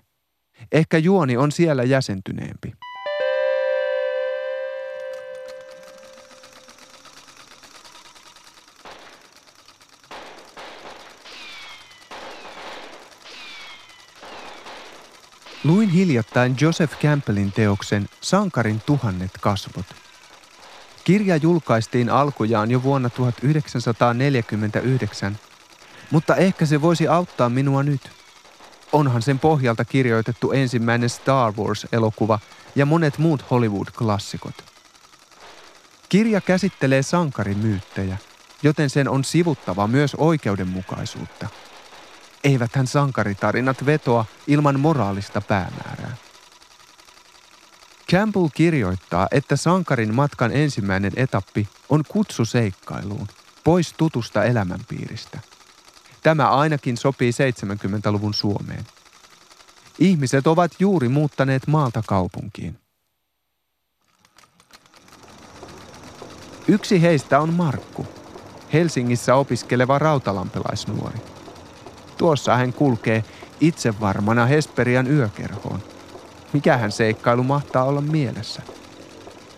Ehkä 0.72 0.98
juoni 0.98 1.36
on 1.36 1.52
siellä 1.52 1.82
jäsentyneempi. 1.82 2.72
Luin 15.64 15.88
hiljattain 15.88 16.56
Joseph 16.60 16.98
Campbellin 16.98 17.52
teoksen 17.52 18.08
Sankarin 18.20 18.82
tuhannet 18.86 19.30
kasvot. 19.40 19.86
Kirja 21.04 21.36
julkaistiin 21.36 22.10
alkujaan 22.10 22.70
jo 22.70 22.82
vuonna 22.82 23.10
1949, 23.10 25.38
mutta 26.10 26.36
ehkä 26.36 26.66
se 26.66 26.82
voisi 26.82 27.08
auttaa 27.08 27.48
minua 27.48 27.82
nyt. 27.82 28.10
Onhan 28.92 29.22
sen 29.22 29.38
pohjalta 29.38 29.84
kirjoitettu 29.84 30.52
ensimmäinen 30.52 31.10
Star 31.10 31.52
Wars-elokuva 31.52 32.38
ja 32.74 32.86
monet 32.86 33.18
muut 33.18 33.44
Hollywood-klassikot. 33.50 34.64
Kirja 36.08 36.40
käsittelee 36.40 37.02
sankarimyyttejä, 37.02 38.16
joten 38.62 38.90
sen 38.90 39.08
on 39.08 39.24
sivuttava 39.24 39.86
myös 39.86 40.14
oikeudenmukaisuutta– 40.14 41.48
Eiväthän 42.44 42.86
sankaritarinat 42.86 43.86
vetoa 43.86 44.24
ilman 44.46 44.80
moraalista 44.80 45.40
päämäärää. 45.40 46.16
Campbell 48.10 48.48
kirjoittaa, 48.54 49.28
että 49.30 49.56
sankarin 49.56 50.14
matkan 50.14 50.52
ensimmäinen 50.52 51.12
etappi 51.16 51.68
on 51.88 52.02
kutsu 52.08 52.44
seikkailuun, 52.44 53.28
pois 53.64 53.92
tutusta 53.92 54.44
elämänpiiristä. 54.44 55.38
Tämä 56.22 56.50
ainakin 56.50 56.96
sopii 56.96 57.30
70-luvun 57.30 58.34
Suomeen. 58.34 58.86
Ihmiset 59.98 60.46
ovat 60.46 60.72
juuri 60.78 61.08
muuttaneet 61.08 61.66
maalta 61.66 62.02
kaupunkiin. 62.06 62.78
Yksi 66.68 67.02
heistä 67.02 67.40
on 67.40 67.52
Markku, 67.54 68.06
Helsingissä 68.72 69.34
opiskeleva 69.34 69.98
rautalampelaisnuori. 69.98 71.31
Tuossa 72.22 72.56
hän 72.56 72.72
kulkee 72.72 73.24
itsevarmana 73.60 74.46
Hesperian 74.46 75.10
yökerhoon. 75.10 75.82
Mikähän 76.52 76.92
seikkailu 76.92 77.42
mahtaa 77.42 77.84
olla 77.84 78.00
mielessä? 78.00 78.62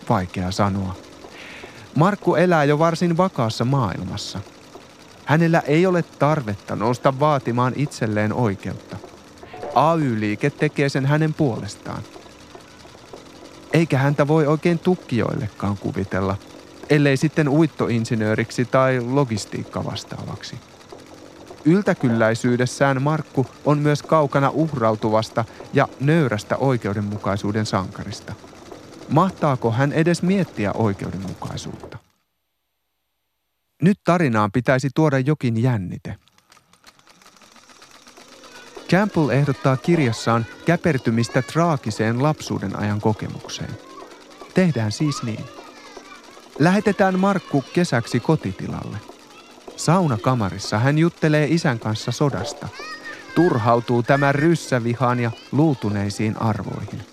Vaikea 0.08 0.50
sanoa. 0.50 0.94
Markku 1.96 2.34
elää 2.34 2.64
jo 2.64 2.78
varsin 2.78 3.16
vakaassa 3.16 3.64
maailmassa. 3.64 4.40
Hänellä 5.24 5.60
ei 5.60 5.86
ole 5.86 6.02
tarvetta 6.02 6.76
nousta 6.76 7.20
vaatimaan 7.20 7.72
itselleen 7.76 8.32
oikeutta. 8.32 8.96
AY-liike 9.74 10.50
tekee 10.50 10.88
sen 10.88 11.06
hänen 11.06 11.34
puolestaan. 11.34 12.02
Eikä 13.72 13.98
häntä 13.98 14.28
voi 14.28 14.46
oikein 14.46 14.78
tukkijoillekaan 14.78 15.78
kuvitella, 15.78 16.36
ellei 16.90 17.16
sitten 17.16 17.48
uittoinsinööriksi 17.48 18.64
tai 18.64 19.00
logistiikka 19.00 19.84
vastaavaksi. 19.84 20.56
Yltäkylläisyydessään 21.64 23.02
Markku 23.02 23.46
on 23.64 23.78
myös 23.78 24.02
kaukana 24.02 24.50
uhrautuvasta 24.50 25.44
ja 25.72 25.88
nöyrästä 26.00 26.56
oikeudenmukaisuuden 26.56 27.66
sankarista. 27.66 28.34
Mahtaako 29.08 29.70
hän 29.70 29.92
edes 29.92 30.22
miettiä 30.22 30.72
oikeudenmukaisuutta? 30.72 31.98
Nyt 33.82 33.98
tarinaan 34.04 34.52
pitäisi 34.52 34.88
tuoda 34.94 35.18
jokin 35.18 35.62
jännite. 35.62 36.16
Campbell 38.90 39.28
ehdottaa 39.28 39.76
kirjassaan 39.76 40.46
käpertymistä 40.66 41.42
traagiseen 41.42 42.22
lapsuuden 42.22 42.78
ajan 42.78 43.00
kokemukseen. 43.00 43.70
Tehdään 44.54 44.92
siis 44.92 45.22
niin. 45.22 45.44
Lähetetään 46.58 47.18
Markku 47.18 47.64
kesäksi 47.72 48.20
kotitilalle– 48.20 48.98
Saunakamarissa 49.76 50.78
hän 50.78 50.98
juttelee 50.98 51.46
isän 51.50 51.78
kanssa 51.78 52.12
sodasta. 52.12 52.68
Turhautuu 53.34 54.02
tämän 54.02 54.34
ryssävihaan 54.34 55.20
ja 55.20 55.30
luutuneisiin 55.52 56.42
arvoihin. 56.42 57.06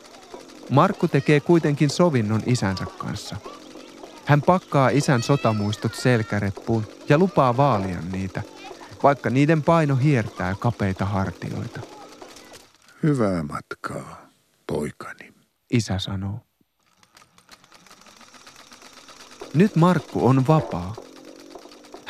Markku 0.70 1.08
tekee 1.08 1.40
kuitenkin 1.40 1.90
sovinnon 1.90 2.42
isänsä 2.46 2.86
kanssa. 2.98 3.36
Hän 4.26 4.42
pakkaa 4.42 4.90
isän 4.90 5.24
sotamuistot 5.24 5.96
selkäreppuun 5.96 6.88
ja 7.10 7.18
lupaa 7.18 7.58
vaalia 7.58 7.98
niitä, 8.12 8.42
vaikka 9.04 9.30
niiden 9.30 9.64
paino 9.64 9.96
hiertää 9.96 10.56
kapeita 10.60 11.06
hartioita. 11.06 11.80
Hyvää 13.04 13.44
matkaa, 13.44 14.30
poikani, 14.68 15.34
isä 15.72 16.00
sanoo. 16.00 16.40
Nyt 19.54 19.76
Markku 19.76 20.28
on 20.28 20.48
vapaa 20.48 20.96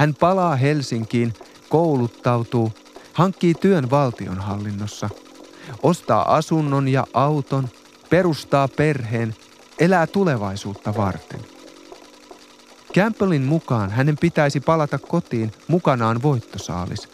hän 0.02 0.16
palaa 0.20 0.56
Helsinkiin, 0.56 1.34
kouluttautuu, 1.70 2.72
hankkii 3.14 3.54
työn 3.54 3.90
valtionhallinnossa, 3.90 5.10
ostaa 5.84 6.36
asunnon 6.36 6.88
ja 6.88 7.08
auton, 7.14 7.70
perustaa 8.10 8.68
perheen, 8.68 9.36
elää 9.80 10.08
tulevaisuutta 10.08 10.94
varten. 10.98 11.40
Campbellin 12.94 13.42
mukaan 13.42 13.90
hänen 13.90 14.18
pitäisi 14.18 14.60
palata 14.60 14.98
kotiin 14.98 15.52
mukanaan 15.68 16.22
voittosaalis, 16.22 17.08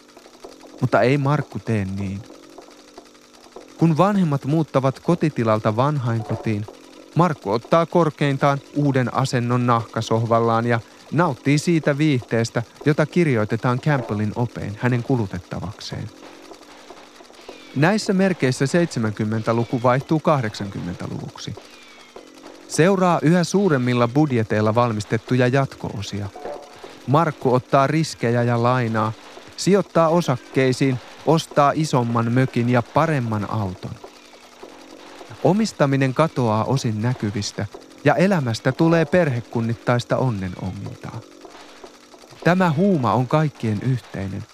mutta 0.80 1.00
ei 1.00 1.18
Markku 1.18 1.58
tee 1.58 1.84
niin. 1.84 2.22
Kun 3.78 3.96
vanhemmat 3.96 4.44
muuttavat 4.44 5.00
kotitilalta 5.00 5.76
vanhainkotiin, 5.76 6.66
Markku 7.14 7.50
ottaa 7.50 7.86
korkeintaan 7.86 8.58
uuden 8.76 9.14
asennon 9.14 9.66
nahkasohvallaan 9.66 10.66
ja 10.66 10.80
nauttii 11.12 11.58
siitä 11.58 11.98
viihteestä, 11.98 12.62
jota 12.84 13.06
kirjoitetaan 13.06 13.80
Campbellin 13.80 14.32
opein 14.36 14.78
hänen 14.82 15.02
kulutettavakseen. 15.02 16.10
Näissä 17.76 18.12
merkeissä 18.12 18.64
70-luku 18.64 19.82
vaihtuu 19.82 20.22
80-luvuksi. 20.28 21.54
Seuraa 22.68 23.18
yhä 23.22 23.44
suuremmilla 23.44 24.08
budjeteilla 24.08 24.74
valmistettuja 24.74 25.48
jatkoosia. 25.48 26.28
Markku 27.06 27.54
ottaa 27.54 27.86
riskejä 27.86 28.42
ja 28.42 28.62
lainaa, 28.62 29.12
sijoittaa 29.56 30.08
osakkeisiin, 30.08 30.98
ostaa 31.26 31.72
isomman 31.74 32.32
mökin 32.32 32.68
ja 32.68 32.82
paremman 32.82 33.50
auton. 33.50 33.94
Omistaminen 35.44 36.14
katoaa 36.14 36.64
osin 36.64 37.02
näkyvistä 37.02 37.66
ja 38.04 38.14
elämästä 38.14 38.72
tulee 38.72 39.04
perhekunnittaista 39.04 40.16
onnenongintaa. 40.16 41.20
Tämä 42.44 42.72
huuma 42.72 43.12
on 43.12 43.28
kaikkien 43.28 43.82
yhteinen, 43.82 44.44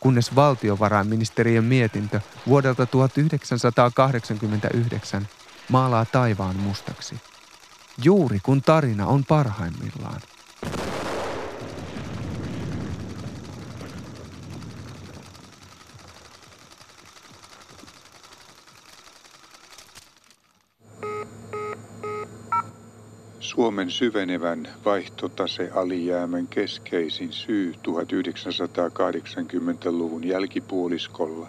kunnes 0.00 0.34
valtiovarainministeriön 0.34 1.64
mietintö 1.64 2.20
vuodelta 2.46 2.86
1989 2.86 5.28
maalaa 5.68 6.04
taivaan 6.04 6.56
mustaksi. 6.56 7.14
Juuri 8.04 8.38
kun 8.42 8.62
tarina 8.62 9.06
on 9.06 9.24
parhaimmillaan. 9.24 10.20
Suomen 23.54 23.90
syvenevän 23.90 24.68
vaihtotasealijäämän 24.84 26.48
keskeisin 26.48 27.32
syy 27.32 27.72
1980-luvun 27.88 30.28
jälkipuoliskolla 30.28 31.48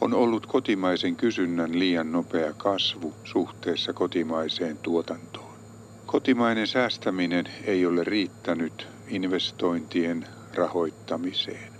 on 0.00 0.14
ollut 0.14 0.46
kotimaisen 0.46 1.16
kysynnän 1.16 1.78
liian 1.78 2.12
nopea 2.12 2.54
kasvu 2.54 3.14
suhteessa 3.24 3.92
kotimaiseen 3.92 4.78
tuotantoon. 4.78 5.58
Kotimainen 6.06 6.66
säästäminen 6.66 7.44
ei 7.64 7.86
ole 7.86 8.04
riittänyt 8.04 8.88
investointien 9.08 10.26
rahoittamiseen. 10.54 11.72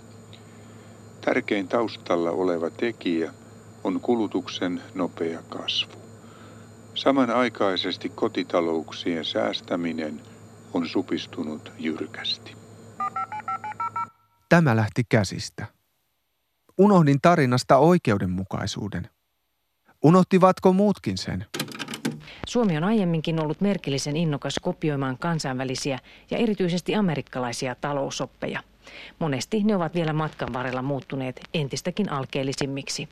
Tärkein 1.25 1.67
taustalla 1.67 2.31
oleva 2.31 2.69
tekijä 2.69 3.33
on 3.83 4.01
kulutuksen 4.01 4.83
nopea 4.93 5.43
kasvu. 5.49 6.00
Samanaikaisesti 6.95 8.09
kotitalouksien 8.09 9.25
säästäminen 9.25 10.21
on 10.73 10.87
supistunut 10.87 11.71
jyrkästi. 11.79 12.55
Tämä 14.49 14.75
lähti 14.75 15.03
käsistä. 15.09 15.65
Unohdin 16.77 17.21
tarinasta 17.21 17.77
oikeudenmukaisuuden. 17.77 19.09
Unohtivatko 20.03 20.73
muutkin 20.73 21.17
sen? 21.17 21.45
Suomi 22.47 22.77
on 22.77 22.83
aiemminkin 22.83 23.41
ollut 23.41 23.61
merkillisen 23.61 24.17
innokas 24.17 24.55
kopioimaan 24.61 25.17
kansainvälisiä 25.17 25.99
ja 26.31 26.37
erityisesti 26.37 26.95
amerikkalaisia 26.95 27.75
talousoppeja. 27.75 28.63
Monesti 29.19 29.63
ne 29.63 29.75
ovat 29.75 29.95
vielä 29.95 30.13
matkan 30.13 30.53
varrella 30.53 30.81
muuttuneet 30.81 31.41
entistäkin 31.53 32.11
alkeellisimmiksi. 32.11 33.09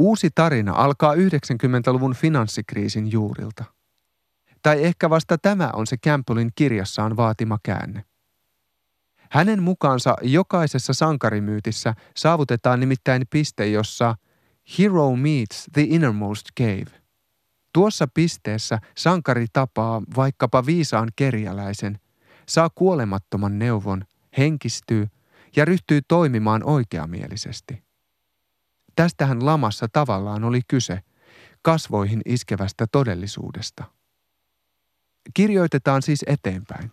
Uusi 0.00 0.28
tarina 0.34 0.72
alkaa 0.72 1.14
90-luvun 1.14 2.14
finanssikriisin 2.14 3.12
juurilta. 3.12 3.64
Tai 4.62 4.84
ehkä 4.84 5.10
vasta 5.10 5.38
tämä 5.38 5.70
on 5.72 5.86
se 5.86 5.96
Campbellin 5.96 6.50
kirjassaan 6.54 7.16
vaatima 7.16 7.58
käänne. 7.62 8.04
Hänen 9.30 9.62
mukaansa 9.62 10.16
jokaisessa 10.22 10.92
sankarimyytissä 10.92 11.94
saavutetaan 12.16 12.80
nimittäin 12.80 13.22
piste, 13.30 13.66
jossa 13.66 14.14
hero 14.78 15.16
meets 15.16 15.66
the 15.72 15.82
innermost 15.82 16.46
cave. 16.60 17.00
Tuossa 17.74 18.08
pisteessä 18.14 18.78
sankari 18.96 19.46
tapaa 19.52 20.02
vaikkapa 20.16 20.66
viisaan 20.66 21.08
kerjäläisen, 21.16 21.98
saa 22.48 22.70
kuolemattoman 22.74 23.58
neuvon, 23.58 24.04
henkistyy 24.38 25.08
ja 25.56 25.64
ryhtyy 25.64 26.00
toimimaan 26.08 26.64
oikeamielisesti– 26.64 27.82
Tästähän 28.96 29.46
lamassa 29.46 29.88
tavallaan 29.92 30.44
oli 30.44 30.60
kyse, 30.68 31.00
kasvoihin 31.62 32.22
iskevästä 32.26 32.86
todellisuudesta. 32.92 33.84
Kirjoitetaan 35.34 36.02
siis 36.02 36.24
eteenpäin. 36.26 36.90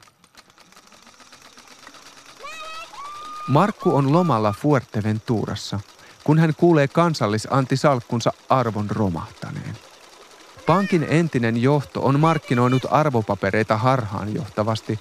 Markku 3.47 3.95
on 3.95 4.13
lomalla 4.13 4.53
Fuerteventurassa, 4.53 5.79
kun 6.23 6.39
hän 6.39 6.53
kuulee 6.57 6.87
kansallisantisalkkunsa 6.87 8.33
arvon 8.49 8.89
romahtaneen. 8.89 9.77
Pankin 10.65 11.05
entinen 11.09 11.61
johto 11.61 12.05
on 12.05 12.19
markkinoinut 12.19 12.85
arvopapereita 12.89 13.77
harhaanjohtavasti 13.77 14.99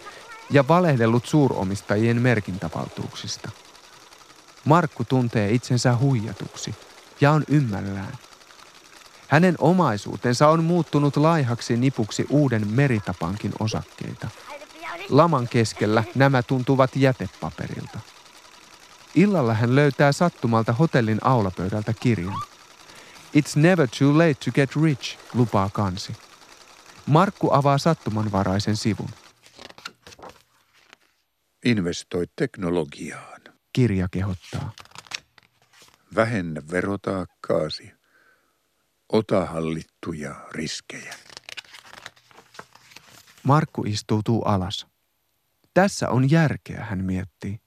ja 0.50 0.68
valehdellut 0.68 1.26
suuromistajien 1.26 2.22
merkintävaltuuksista. 2.22 3.50
Markku 4.66 5.04
tuntee 5.04 5.52
itsensä 5.52 5.96
huijatuksi– 5.96 6.74
ja 7.20 7.32
on 7.32 7.44
ymmällään. 7.48 8.12
Hänen 9.28 9.54
omaisuutensa 9.58 10.48
on 10.48 10.64
muuttunut 10.64 11.16
laihaksi 11.16 11.76
nipuksi 11.76 12.26
uuden 12.30 12.68
meritapankin 12.68 13.52
osakkeita. 13.58 14.28
Laman 15.08 15.48
keskellä 15.48 16.04
nämä 16.14 16.42
tuntuvat 16.42 16.96
jätepaperilta. 16.96 17.98
Illalla 19.14 19.54
hän 19.54 19.74
löytää 19.74 20.12
sattumalta 20.12 20.72
hotellin 20.72 21.18
aulapöydältä 21.22 21.92
kirjan. 22.00 22.42
It's 23.36 23.52
never 23.56 23.88
too 23.98 24.18
late 24.18 24.34
to 24.34 24.50
get 24.54 24.70
rich, 24.82 25.18
lupaa 25.34 25.70
kansi. 25.72 26.12
Markku 27.06 27.52
avaa 27.52 27.78
sattumanvaraisen 27.78 28.76
sivun. 28.76 29.10
Investoi 31.64 32.26
teknologiaan. 32.36 33.35
Kirja 33.76 34.08
kehottaa. 34.10 34.72
Vähennä 36.14 36.62
verotaakkaasi. 36.70 37.92
Ota 39.12 39.46
hallittuja 39.46 40.34
riskejä. 40.50 41.14
Markku 43.42 43.84
istuutuu 43.86 44.42
alas. 44.42 44.86
Tässä 45.74 46.10
on 46.10 46.30
järkeä, 46.30 46.84
hän 46.84 47.04
miettii. 47.04 47.60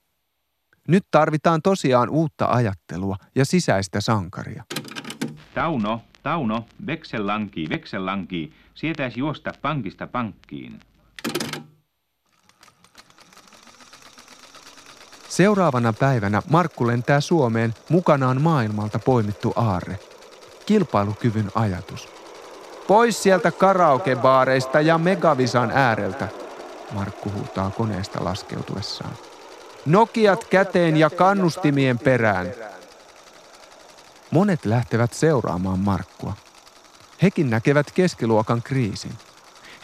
Nyt 0.88 1.03
tarvitaan 1.12 1.62
tosiaan 1.62 2.10
uutta 2.10 2.45
ajattelua 2.45 3.16
ja 3.36 3.45
sisäistä 3.45 4.01
sankaria. 4.01 4.64
Tauno, 5.53 6.01
Tauno, 6.24 6.66
veksellanki, 6.88 7.70
veksellanki, 7.70 8.53
sietäisi 8.74 9.20
juosta 9.20 9.51
pankista 9.62 10.07
pankkiin. 10.07 10.80
Seuraavana 15.39 15.93
päivänä 15.93 16.41
Markku 16.49 16.87
lentää 16.87 17.21
Suomeen 17.21 17.73
mukanaan 17.89 18.41
maailmalta 18.41 18.99
poimittu 18.99 19.53
aarre. 19.55 19.99
Kilpailukyvyn 20.65 21.51
ajatus. 21.55 22.09
Pois 22.87 23.23
sieltä 23.23 23.51
karaokebaareista 23.51 24.81
ja 24.81 24.97
megavisan 24.97 25.71
ääreltä, 25.71 26.27
Markku 26.91 27.31
huutaa 27.31 27.71
koneesta 27.71 28.23
laskeutuessaan. 28.23 29.13
Nokiat 29.85 30.43
käteen 30.43 30.97
ja 30.97 31.09
kannustimien 31.09 31.99
perään. 31.99 32.47
Monet 34.31 34.65
lähtevät 34.65 35.13
seuraamaan 35.13 35.79
Markkua. 35.79 36.33
Hekin 37.21 37.49
näkevät 37.49 37.91
keskiluokan 37.91 38.61
kriisin. 38.63 39.13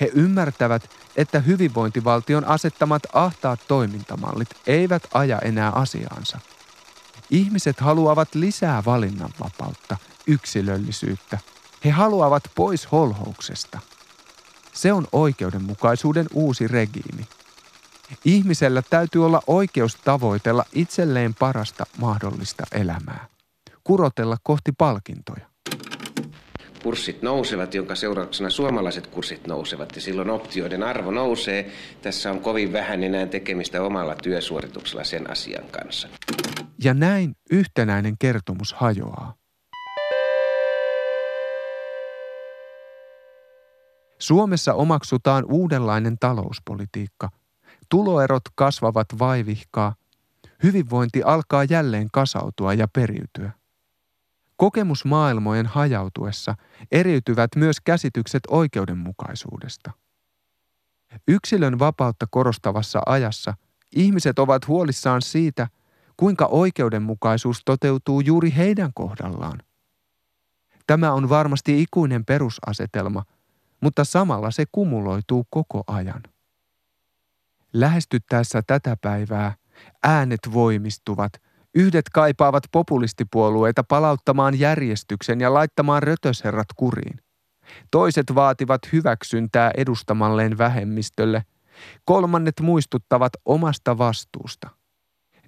He 0.02 0.12
ymmärtävät, 0.14 0.90
että 1.16 1.40
hyvinvointivaltion 1.40 2.46
asettamat 2.46 3.04
ahtaat 3.14 3.60
toimintamallit 3.68 4.50
eivät 4.68 5.04
aja 5.14 5.40
enää 5.40 5.72
asiaansa. 5.72 6.40
Ihmiset 7.30 7.80
haluavat 7.80 8.36
lisää 8.36 8.84
valinnanvapautta, 8.86 9.98
yksilöllisyyttä. 10.28 11.40
He 11.86 11.90
haluavat 11.90 12.44
pois 12.56 12.92
holhouksesta. 12.92 13.80
Se 14.74 14.94
on 14.94 15.08
oikeudenmukaisuuden 15.12 16.26
uusi 16.34 16.68
regiimi. 16.68 17.28
Ihmisellä 18.26 18.82
täytyy 18.90 19.26
olla 19.26 19.42
oikeus 19.48 19.96
tavoitella 19.96 20.66
itselleen 20.74 21.34
parasta 21.34 21.86
mahdollista 21.98 22.64
elämää. 22.72 23.26
Kurotella 23.84 24.38
kohti 24.44 24.72
palkintoja. 24.72 25.55
Kurssit 26.86 27.22
nousevat, 27.22 27.74
jonka 27.74 27.96
seurauksena 27.96 28.50
suomalaiset 28.50 29.08
kurssit 29.08 29.48
nousevat 29.48 29.96
ja 29.96 30.02
silloin 30.02 30.30
optioiden 30.30 30.84
arvo 30.84 31.12
nousee. 31.12 31.72
Tässä 32.02 32.32
on 32.32 32.40
kovin 32.40 32.74
vähän 32.74 33.04
enää 33.04 33.26
tekemistä 33.26 33.84
omalla 33.84 34.16
työsuorituksella 34.16 35.04
sen 35.04 35.32
asian 35.32 35.64
kanssa. 35.72 36.08
Ja 36.84 36.94
näin 36.94 37.36
yhtenäinen 37.52 38.16
kertomus 38.20 38.74
hajoaa. 38.74 39.36
Suomessa 44.20 44.74
omaksutaan 44.74 45.46
uudenlainen 45.50 46.18
talouspolitiikka. 46.20 47.30
Tuloerot 47.90 48.44
kasvavat 48.56 49.08
vaivihkaa. 49.20 49.96
Hyvinvointi 50.64 51.24
alkaa 51.24 51.64
jälleen 51.64 52.08
kasautua 52.12 52.74
ja 52.74 52.88
periytyä. 52.88 53.52
Kokemusmaailmojen 54.58 55.66
hajautuessa 55.66 56.56
eriytyvät 56.92 57.52
myös 57.56 57.82
käsitykset 57.82 58.44
oikeudenmukaisuudesta. 58.48 59.92
Yksilön 61.28 61.80
vapautta 61.80 62.28
korostavassa 62.32 63.02
ajassa 63.06 63.54
ihmiset 63.96 64.40
ovat 64.40 64.68
huolissaan 64.68 65.22
siitä, 65.22 65.68
kuinka 66.18 66.46
oikeudenmukaisuus 66.46 67.62
toteutuu 67.66 68.22
juuri 68.22 68.54
heidän 68.58 68.92
kohdallaan. 68.94 69.60
Tämä 70.88 71.14
on 71.14 71.30
varmasti 71.30 71.82
ikuinen 71.82 72.26
perusasetelma, 72.26 73.24
mutta 73.82 74.04
samalla 74.04 74.52
se 74.52 74.66
kumuloituu 74.72 75.48
koko 75.50 75.84
ajan. 75.88 76.24
Lähestyttäessä 77.74 78.62
tätä 78.68 78.98
päivää 79.02 79.56
äänet 80.04 80.40
voimistuvat– 80.54 81.32
Yhdet 81.76 82.06
kaipaavat 82.14 82.64
populistipuolueita 82.72 83.84
palauttamaan 83.84 84.60
järjestyksen 84.60 85.42
ja 85.42 85.54
laittamaan 85.54 86.04
rötösherrat 86.04 86.68
kuriin. 86.76 87.20
Toiset 87.92 88.36
vaativat 88.36 88.82
hyväksyntää 88.94 89.72
edustamalleen 89.78 90.58
vähemmistölle. 90.58 91.46
Kolmannet 92.06 92.60
muistuttavat 92.62 93.34
omasta 93.46 93.98
vastuusta. 93.98 94.70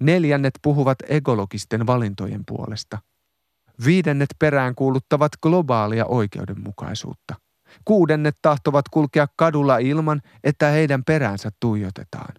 Neljännet 0.00 0.54
puhuvat 0.62 0.98
ekologisten 1.08 1.86
valintojen 1.86 2.42
puolesta. 2.46 2.98
Viidennet 3.84 4.28
perään 4.38 4.74
kuuluttavat 4.74 5.32
globaalia 5.42 6.06
oikeudenmukaisuutta. 6.06 7.34
Kuudennet 7.84 8.36
tahtovat 8.42 8.84
kulkea 8.90 9.26
kadulla 9.36 9.78
ilman, 9.78 10.20
että 10.44 10.66
heidän 10.66 11.04
peräänsä 11.04 11.50
tuijotetaan. 11.60 12.34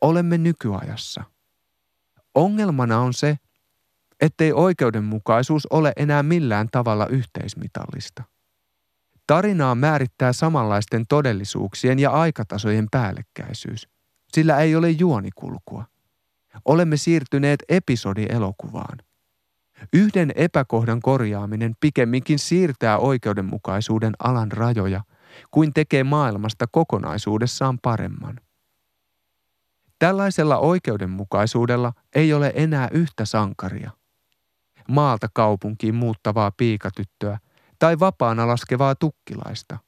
Olemme 0.00 0.38
nykyajassa. 0.38 1.24
Ongelmana 2.34 3.00
on 3.00 3.14
se, 3.14 3.38
ettei 4.20 4.52
oikeudenmukaisuus 4.52 5.66
ole 5.66 5.92
enää 5.96 6.22
millään 6.22 6.68
tavalla 6.72 7.06
yhteismitallista. 7.06 8.22
Tarinaa 9.26 9.74
määrittää 9.74 10.32
samanlaisten 10.32 11.04
todellisuuksien 11.08 11.98
ja 11.98 12.10
aikatasojen 12.10 12.86
päällekkäisyys, 12.90 13.88
sillä 14.32 14.58
ei 14.58 14.76
ole 14.76 14.90
juonikulkua. 14.90 15.84
Olemme 16.64 16.96
siirtyneet 16.96 17.62
episodielokuvaan. 17.68 18.98
Yhden 19.92 20.32
epäkohdan 20.34 21.00
korjaaminen 21.00 21.74
pikemminkin 21.80 22.38
siirtää 22.38 22.98
oikeudenmukaisuuden 22.98 24.12
alan 24.18 24.52
rajoja 24.52 25.00
kuin 25.50 25.74
tekee 25.74 26.04
maailmasta 26.04 26.66
kokonaisuudessaan 26.66 27.78
paremman. 27.82 28.40
Tällaisella 30.00 30.58
oikeudenmukaisuudella 30.58 31.92
ei 32.14 32.32
ole 32.32 32.52
enää 32.54 32.88
yhtä 32.92 33.24
sankaria. 33.24 33.90
Maalta 34.88 35.28
kaupunkiin 35.34 35.94
muuttavaa 35.94 36.50
piikatyttöä 36.50 37.38
tai 37.78 37.98
vapaana 37.98 38.46
laskevaa 38.46 38.94
tukkilaista. 38.94 39.78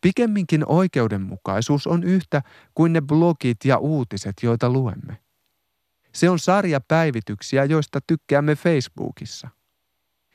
Pikemminkin 0.00 0.64
oikeudenmukaisuus 0.66 1.86
on 1.86 2.04
yhtä 2.04 2.42
kuin 2.74 2.92
ne 2.92 3.00
blogit 3.00 3.64
ja 3.64 3.78
uutiset, 3.78 4.34
joita 4.42 4.70
luemme. 4.70 5.18
Se 6.14 6.30
on 6.30 6.38
sarja 6.38 6.80
päivityksiä, 6.80 7.64
joista 7.64 8.00
tykkäämme 8.06 8.54
Facebookissa. 8.54 9.48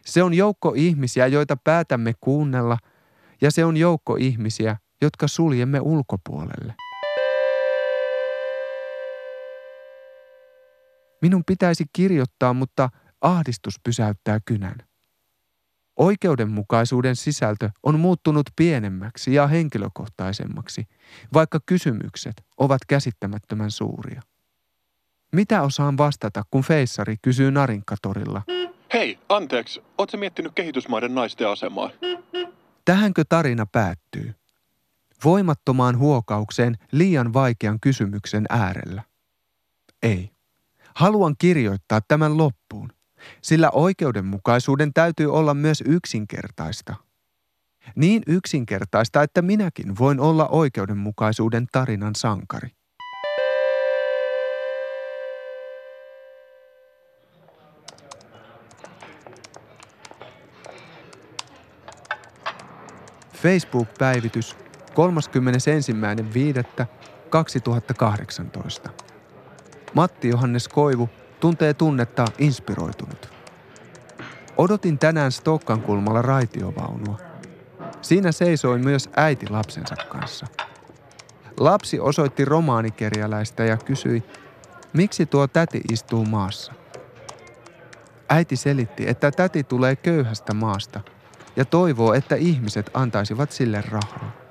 Se 0.06 0.24
on 0.24 0.34
joukko 0.34 0.74
ihmisiä, 0.76 1.28
joita 1.28 1.58
päätämme 1.64 2.14
kuunnella, 2.22 2.78
ja 3.42 3.52
se 3.52 3.66
on 3.66 3.78
joukko 3.78 4.16
ihmisiä, 4.16 4.78
jotka 5.02 5.28
suljemme 5.28 5.80
ulkopuolelle. 5.82 6.76
Minun 11.24 11.44
pitäisi 11.46 11.86
kirjoittaa, 11.94 12.54
mutta 12.54 12.90
ahdistus 13.22 13.80
pysäyttää 13.84 14.40
kynän. 14.46 14.76
Oikeudenmukaisuuden 15.96 17.16
sisältö 17.16 17.70
on 17.84 18.00
muuttunut 18.00 18.50
pienemmäksi 18.56 19.34
ja 19.34 19.48
henkilökohtaisemmaksi, 19.48 20.86
vaikka 21.34 21.60
kysymykset 21.66 22.34
ovat 22.58 22.82
käsittämättömän 22.88 23.72
suuria. 23.72 24.22
Mitä 25.34 25.62
osaan 25.62 25.98
vastata, 25.98 26.44
kun 26.52 26.64
feissari 26.64 27.16
kysyy 27.22 27.52
Narinkatorilla? 27.52 28.42
Hei, 28.94 29.20
anteeksi, 29.30 29.84
ootko 29.98 30.18
miettinyt 30.18 30.52
kehitysmaiden 30.56 31.16
naisten 31.16 31.50
asemaa? 31.50 31.90
Tähänkö 32.86 33.24
tarina 33.30 33.66
päättyy? 33.66 34.34
Voimattomaan 35.24 35.98
huokaukseen 35.98 36.78
liian 36.92 37.34
vaikean 37.34 37.80
kysymyksen 37.80 38.46
äärellä? 38.50 39.04
Ei. 40.04 40.33
Haluan 40.96 41.36
kirjoittaa 41.38 42.02
tämän 42.08 42.38
loppuun, 42.38 42.90
sillä 43.42 43.70
oikeudenmukaisuuden 43.70 44.94
täytyy 44.94 45.34
olla 45.34 45.54
myös 45.54 45.84
yksinkertaista. 45.86 46.96
Niin 47.96 48.24
yksinkertaista, 48.28 49.24
että 49.24 49.42
minäkin 49.42 49.98
voin 50.00 50.20
olla 50.20 50.48
oikeudenmukaisuuden 50.48 51.68
tarinan 51.72 52.16
sankari. 52.16 52.70
Facebook-päivitys 63.42 64.56
31.5.2018. 68.86 69.13
Matti 69.94 70.30
Johannes 70.30 70.68
Koivu 70.68 71.10
tuntee 71.40 71.74
tunnetta 71.74 72.26
inspiroitunut. 72.38 73.34
Odotin 74.58 75.00
tänään 75.00 75.32
Stokkan 75.32 75.82
kulmalla 75.82 76.22
raitiovaunua. 76.22 77.18
Siinä 78.02 78.32
seisoi 78.32 78.80
myös 78.80 79.10
äiti 79.16 79.50
lapsensa 79.50 79.96
kanssa. 79.96 80.48
Lapsi 81.60 82.00
osoitti 82.00 82.46
romaanikerjäläistä 82.46 83.64
ja 83.64 83.78
kysyi, 83.78 84.24
miksi 84.94 85.26
tuo 85.26 85.48
täti 85.48 85.82
istuu 85.92 86.26
maassa. 86.26 86.74
Äiti 88.30 88.56
selitti, 88.56 89.10
että 89.10 89.32
täti 89.32 89.64
tulee 89.64 89.96
köyhästä 89.96 90.54
maasta 90.54 91.02
ja 91.56 91.66
toivoo, 91.66 92.14
että 92.14 92.36
ihmiset 92.36 92.92
antaisivat 92.94 93.52
sille 93.52 93.84
rahaa 93.90 94.43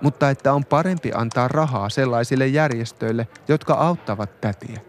mutta 0.00 0.30
että 0.30 0.52
on 0.52 0.64
parempi 0.64 1.10
antaa 1.14 1.48
rahaa 1.48 1.88
sellaisille 1.88 2.46
järjestöille, 2.46 3.28
jotka 3.48 3.74
auttavat 3.74 4.40
tätiä. 4.40 4.80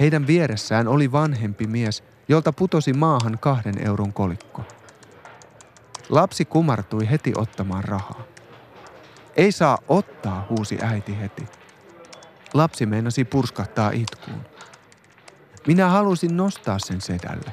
Heidän 0.00 0.26
vieressään 0.26 0.88
oli 0.88 1.12
vanhempi 1.12 1.66
mies, 1.66 2.04
jolta 2.28 2.52
putosi 2.52 2.92
maahan 2.92 3.38
kahden 3.40 3.86
euron 3.86 4.12
kolikko. 4.12 4.62
Lapsi 6.08 6.44
kumartui 6.44 7.10
heti 7.10 7.32
ottamaan 7.36 7.84
rahaa. 7.84 8.22
Ei 9.36 9.52
saa 9.52 9.78
ottaa, 9.88 10.46
huusi 10.50 10.78
äiti 10.82 11.20
heti. 11.20 11.46
Lapsi 12.54 12.86
meinasi 12.86 13.24
purskahtaa 13.24 13.90
itkuun. 13.90 14.40
Minä 15.66 15.88
halusin 15.88 16.36
nostaa 16.36 16.78
sen 16.78 17.00
sedälle. 17.00 17.52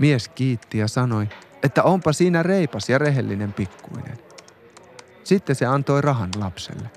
Mies 0.00 0.28
kiitti 0.28 0.78
ja 0.78 0.88
sanoi, 0.88 1.28
että 1.62 1.82
onpa 1.82 2.12
siinä 2.12 2.42
reipas 2.42 2.88
ja 2.88 2.98
rehellinen 2.98 3.52
pikkuinen. 3.52 4.18
Sitten 5.24 5.56
se 5.56 5.66
antoi 5.66 6.00
rahan 6.00 6.30
lapselle. 6.36 6.90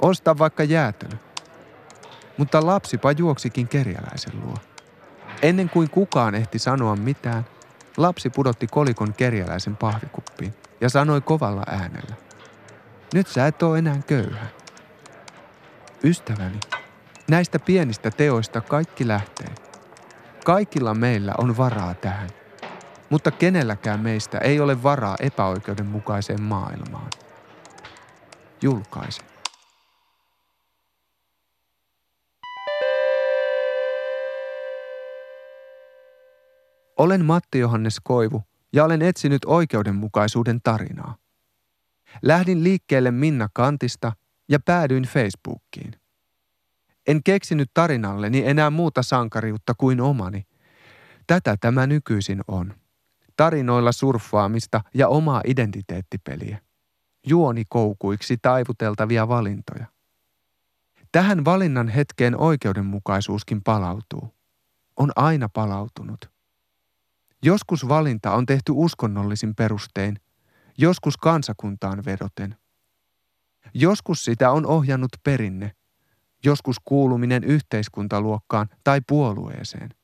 Osta 0.00 0.38
vaikka 0.38 0.64
jäätelö. 0.64 1.16
Mutta 2.36 2.66
lapsipa 2.66 3.12
juoksikin 3.12 3.68
kerjäläisen 3.68 4.40
luo. 4.44 4.54
Ennen 5.42 5.70
kuin 5.70 5.90
kukaan 5.90 6.34
ehti 6.34 6.58
sanoa 6.58 6.96
mitään, 6.96 7.46
lapsi 7.96 8.30
pudotti 8.30 8.66
kolikon 8.66 9.14
kerjäläisen 9.14 9.76
pahvikuppiin 9.76 10.54
ja 10.80 10.88
sanoi 10.88 11.20
kovalla 11.20 11.62
äänellä. 11.66 12.14
Nyt 13.14 13.28
sä 13.28 13.46
et 13.46 13.62
oo 13.62 13.76
enää 13.76 14.00
köyhä. 14.06 14.46
Ystäväni, 16.04 16.60
näistä 17.30 17.58
pienistä 17.58 18.10
teoista 18.10 18.60
kaikki 18.60 19.08
lähtee. 19.08 19.54
Kaikilla 20.44 20.94
meillä 20.94 21.34
on 21.38 21.56
varaa 21.56 21.94
tähän 21.94 22.28
mutta 23.10 23.30
kenelläkään 23.30 24.00
meistä 24.00 24.38
ei 24.38 24.60
ole 24.60 24.82
varaa 24.82 25.16
epäoikeudenmukaiseen 25.20 26.42
maailmaan. 26.42 27.10
Julkaise. 28.62 29.22
Olen 36.96 37.24
Matti 37.24 37.58
Johannes 37.58 37.96
Koivu 38.04 38.42
ja 38.72 38.84
olen 38.84 39.02
etsinyt 39.02 39.44
oikeudenmukaisuuden 39.46 40.60
tarinaa. 40.62 41.16
Lähdin 42.22 42.64
liikkeelle 42.64 43.10
Minna 43.10 43.48
Kantista 43.52 44.12
ja 44.48 44.58
päädyin 44.64 45.02
Facebookiin. 45.02 45.92
En 47.06 47.22
keksinyt 47.22 47.70
tarinalleni 47.74 48.42
enää 48.46 48.70
muuta 48.70 49.02
sankariutta 49.02 49.74
kuin 49.78 50.00
omani. 50.00 50.46
Tätä 51.26 51.56
tämä 51.60 51.86
nykyisin 51.86 52.40
on. 52.48 52.74
Tarinoilla 53.36 53.92
surffaamista 53.92 54.80
ja 54.94 55.08
omaa 55.08 55.40
identiteettipeliä. 55.46 56.58
Juoni 57.26 57.64
koukuiksi 57.68 58.36
taivuteltavia 58.42 59.28
valintoja. 59.28 59.86
Tähän 61.12 61.44
valinnan 61.44 61.88
hetkeen 61.88 62.36
oikeudenmukaisuuskin 62.36 63.62
palautuu. 63.62 64.34
On 64.96 65.12
aina 65.16 65.48
palautunut. 65.48 66.30
Joskus 67.42 67.88
valinta 67.88 68.32
on 68.32 68.46
tehty 68.46 68.72
uskonnollisin 68.74 69.54
perustein, 69.54 70.20
joskus 70.78 71.16
kansakuntaan 71.16 72.04
vedoten. 72.04 72.56
Joskus 73.74 74.24
sitä 74.24 74.50
on 74.50 74.66
ohjannut 74.66 75.10
perinne, 75.22 75.72
joskus 76.44 76.76
kuuluminen 76.84 77.44
yhteiskuntaluokkaan 77.44 78.68
tai 78.84 79.00
puolueeseen. 79.08 79.94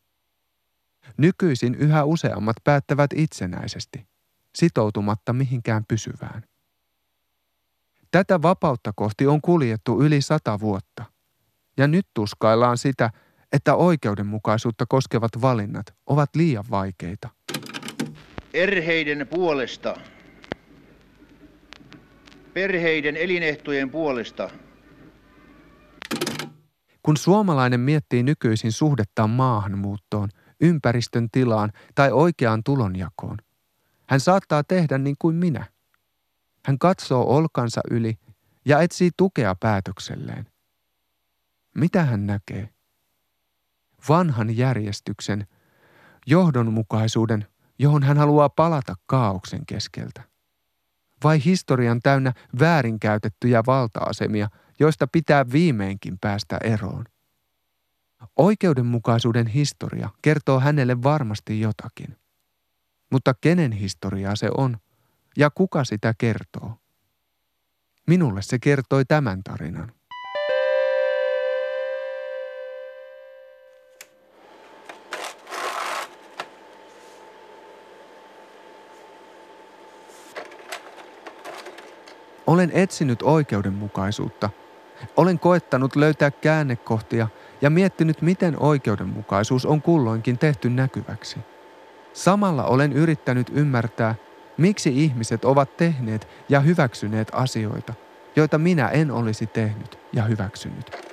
Nykyisin 1.17 1.75
yhä 1.75 2.05
useammat 2.05 2.57
päättävät 2.65 3.11
itsenäisesti, 3.15 4.07
sitoutumatta 4.55 5.33
mihinkään 5.33 5.85
pysyvään. 5.89 6.43
Tätä 8.11 8.43
vapautta 8.43 8.93
kohti 8.97 9.27
on 9.27 9.41
kuljettu 9.41 10.03
yli 10.03 10.23
sata 10.23 10.61
vuotta, 10.61 11.05
ja 11.77 11.89
nyt 11.89 12.07
tuskaillaan 12.15 12.79
sitä, 12.79 13.11
että 13.53 13.75
oikeudenmukaisuutta 13.75 14.85
koskevat 14.89 15.31
valinnat 15.41 15.95
ovat 16.07 16.37
liian 16.37 16.65
vaikeita. 16.71 17.29
Erheiden 18.55 19.29
puolesta, 19.31 19.97
perheiden 22.55 23.17
elinehtojen 23.17 23.91
puolesta. 23.91 24.51
Kun 27.03 27.17
suomalainen 27.17 27.81
miettii 27.81 28.23
nykyisin 28.23 28.73
suhdettaan 28.73 29.31
maahanmuuttoon, 29.31 30.29
ympäristön 30.63 31.29
tilaan 31.31 31.73
tai 31.95 32.13
oikeaan 32.13 32.63
tulonjakoon, 32.65 33.37
hän 34.09 34.21
saattaa 34.21 34.65
tehdä 34.65 34.99
niin 34.99 35.17
kuin 35.19 35.37
minä. 35.37 35.67
Hän 36.67 36.79
katsoo 36.79 37.37
olkansa 37.37 37.81
yli 37.91 38.19
ja 38.65 38.81
etsii 38.81 39.11
tukea 39.17 39.55
päätökselleen. 39.61 40.47
Mitä 41.75 42.05
hän 42.05 42.27
näkee? 42.27 42.69
vanhan 44.09 44.57
järjestyksen, 44.57 45.47
johdonmukaisuuden, 46.27 47.47
johon 47.79 48.03
hän 48.03 48.17
haluaa 48.17 48.49
palata 48.49 48.95
kaauksen 49.07 49.67
keskeltä? 49.67 50.23
Vai 51.25 51.45
historian 51.45 52.01
täynnä 52.03 52.33
väärinkäytettyjä 52.61 53.63
valta-asemia, 53.67 54.49
joista 54.81 55.07
pitää 55.07 55.45
viimeinkin 55.53 56.19
päästä 56.21 56.59
eroon? 56.65 57.05
Oikeudenmukaisuuden 58.37 59.47
historia 59.47 60.11
kertoo 60.23 60.61
hänelle 60.61 61.03
varmasti 61.03 61.61
jotakin. 61.61 62.17
Mutta 63.11 63.35
kenen 63.35 63.73
historiaa 63.73 64.37
se 64.37 64.49
on 64.57 64.77
ja 65.37 65.51
kuka 65.51 65.85
sitä 65.85 66.15
kertoo? 66.19 66.77
Minulle 68.07 68.43
se 68.43 68.59
kertoi 68.59 69.05
tämän 69.05 69.43
tarinan. 69.43 69.93
Olen 82.47 82.71
etsinyt 82.75 83.23
oikeudenmukaisuutta. 83.23 84.51
Olen 85.17 85.39
koettanut 85.39 85.97
löytää 85.97 86.31
käännekohtia 86.31 87.29
ja 87.63 87.71
miettinyt, 87.71 88.23
miten 88.23 88.57
oikeudenmukaisuus 88.61 89.67
on 89.67 89.83
kulloinkin 89.83 90.39
tehty 90.39 90.71
näkyväksi. 90.71 91.39
Samalla 92.13 92.65
olen 92.65 92.93
yrittänyt 92.93 93.51
ymmärtää, 93.55 94.15
miksi 94.57 95.05
ihmiset 95.05 95.45
ovat 95.45 95.77
tehneet 95.77 96.29
ja 96.49 96.61
hyväksyneet 96.61 97.29
asioita, 97.33 97.95
joita 98.37 98.59
minä 98.59 98.89
en 98.89 99.11
olisi 99.11 99.47
tehnyt 99.47 99.99
ja 100.13 100.23
hyväksynyt. 100.23 101.13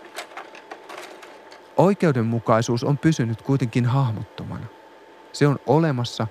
Oikeudenmukaisuus 1.77 2.83
on 2.83 2.97
pysynyt 2.97 3.41
kuitenkin 3.41 3.85
hahmottomana. 3.85 4.65
Se 5.31 5.47
on 5.47 5.59
olemassa, 5.67 6.27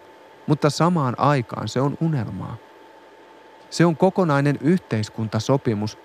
mutta 0.46 0.70
samaan 0.70 1.14
aikaan 1.18 1.68
se 1.68 1.80
on 1.80 1.98
unelmaa. 2.00 2.56
Se 3.70 3.86
on 3.86 3.96
kokonainen 3.96 4.58
yhteiskuntasopimus, 4.60 5.98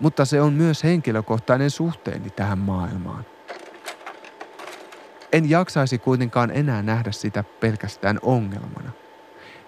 mutta 0.00 0.24
se 0.24 0.40
on 0.40 0.52
myös 0.52 0.84
henkilökohtainen 0.84 1.70
suhteeni 1.70 2.30
tähän 2.30 2.58
maailmaan. 2.58 3.33
En 5.34 5.50
jaksaisi 5.50 5.98
kuitenkaan 5.98 6.50
enää 6.50 6.82
nähdä 6.82 7.12
sitä 7.12 7.44
pelkästään 7.60 8.18
ongelmana, 8.22 8.90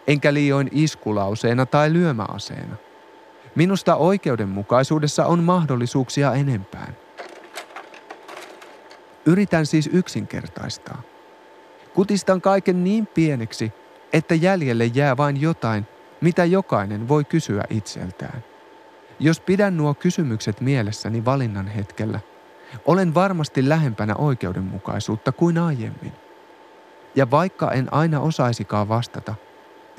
enkä 0.06 0.34
liioin 0.34 0.68
iskulauseena 0.72 1.66
tai 1.66 1.92
lyömäaseena. 1.92 2.76
Minusta 3.54 3.96
oikeudenmukaisuudessa 3.96 5.26
on 5.26 5.44
mahdollisuuksia 5.44 6.32
enempään. 6.32 6.96
Yritän 9.24 9.66
siis 9.66 9.90
yksinkertaistaa. 9.92 11.02
Kutistan 11.94 12.40
kaiken 12.40 12.84
niin 12.84 13.06
pieneksi, 13.06 13.72
että 14.12 14.34
jäljelle 14.34 14.84
jää 14.84 15.16
vain 15.16 15.40
jotain, 15.40 15.86
mitä 16.20 16.44
jokainen 16.44 17.08
voi 17.08 17.24
kysyä 17.24 17.64
itseltään. 17.70 18.44
Jos 19.18 19.40
pidän 19.40 19.76
nuo 19.76 19.94
kysymykset 19.94 20.60
mielessäni 20.60 21.24
valinnan 21.24 21.68
hetkellä, 21.68 22.20
olen 22.84 23.14
varmasti 23.14 23.68
lähempänä 23.68 24.14
oikeudenmukaisuutta 24.14 25.32
kuin 25.32 25.58
aiemmin. 25.58 26.12
Ja 27.14 27.30
vaikka 27.30 27.72
en 27.72 27.94
aina 27.94 28.20
osaisikaan 28.20 28.88
vastata, 28.88 29.34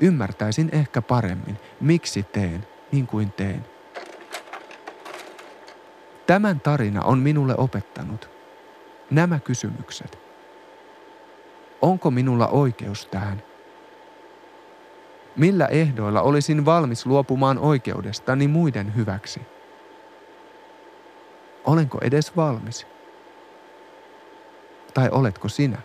ymmärtäisin 0.00 0.68
ehkä 0.72 1.02
paremmin, 1.02 1.58
miksi 1.80 2.22
teen 2.22 2.66
niin 2.92 3.06
kuin 3.06 3.32
teen. 3.32 3.64
Tämän 6.26 6.60
tarina 6.60 7.02
on 7.02 7.18
minulle 7.18 7.54
opettanut. 7.56 8.30
Nämä 9.10 9.40
kysymykset. 9.40 10.18
Onko 11.82 12.10
minulla 12.10 12.48
oikeus 12.48 13.06
tähän? 13.06 13.42
Millä 15.36 15.66
ehdoilla 15.66 16.22
olisin 16.22 16.64
valmis 16.64 17.06
luopumaan 17.06 17.58
oikeudestani 17.58 18.48
muiden 18.48 18.96
hyväksi? 18.96 19.40
Olenko 21.68 21.98
edes 22.02 22.36
valmis? 22.36 22.86
Tai 24.94 25.08
oletko 25.12 25.48
sinä? 25.48 25.78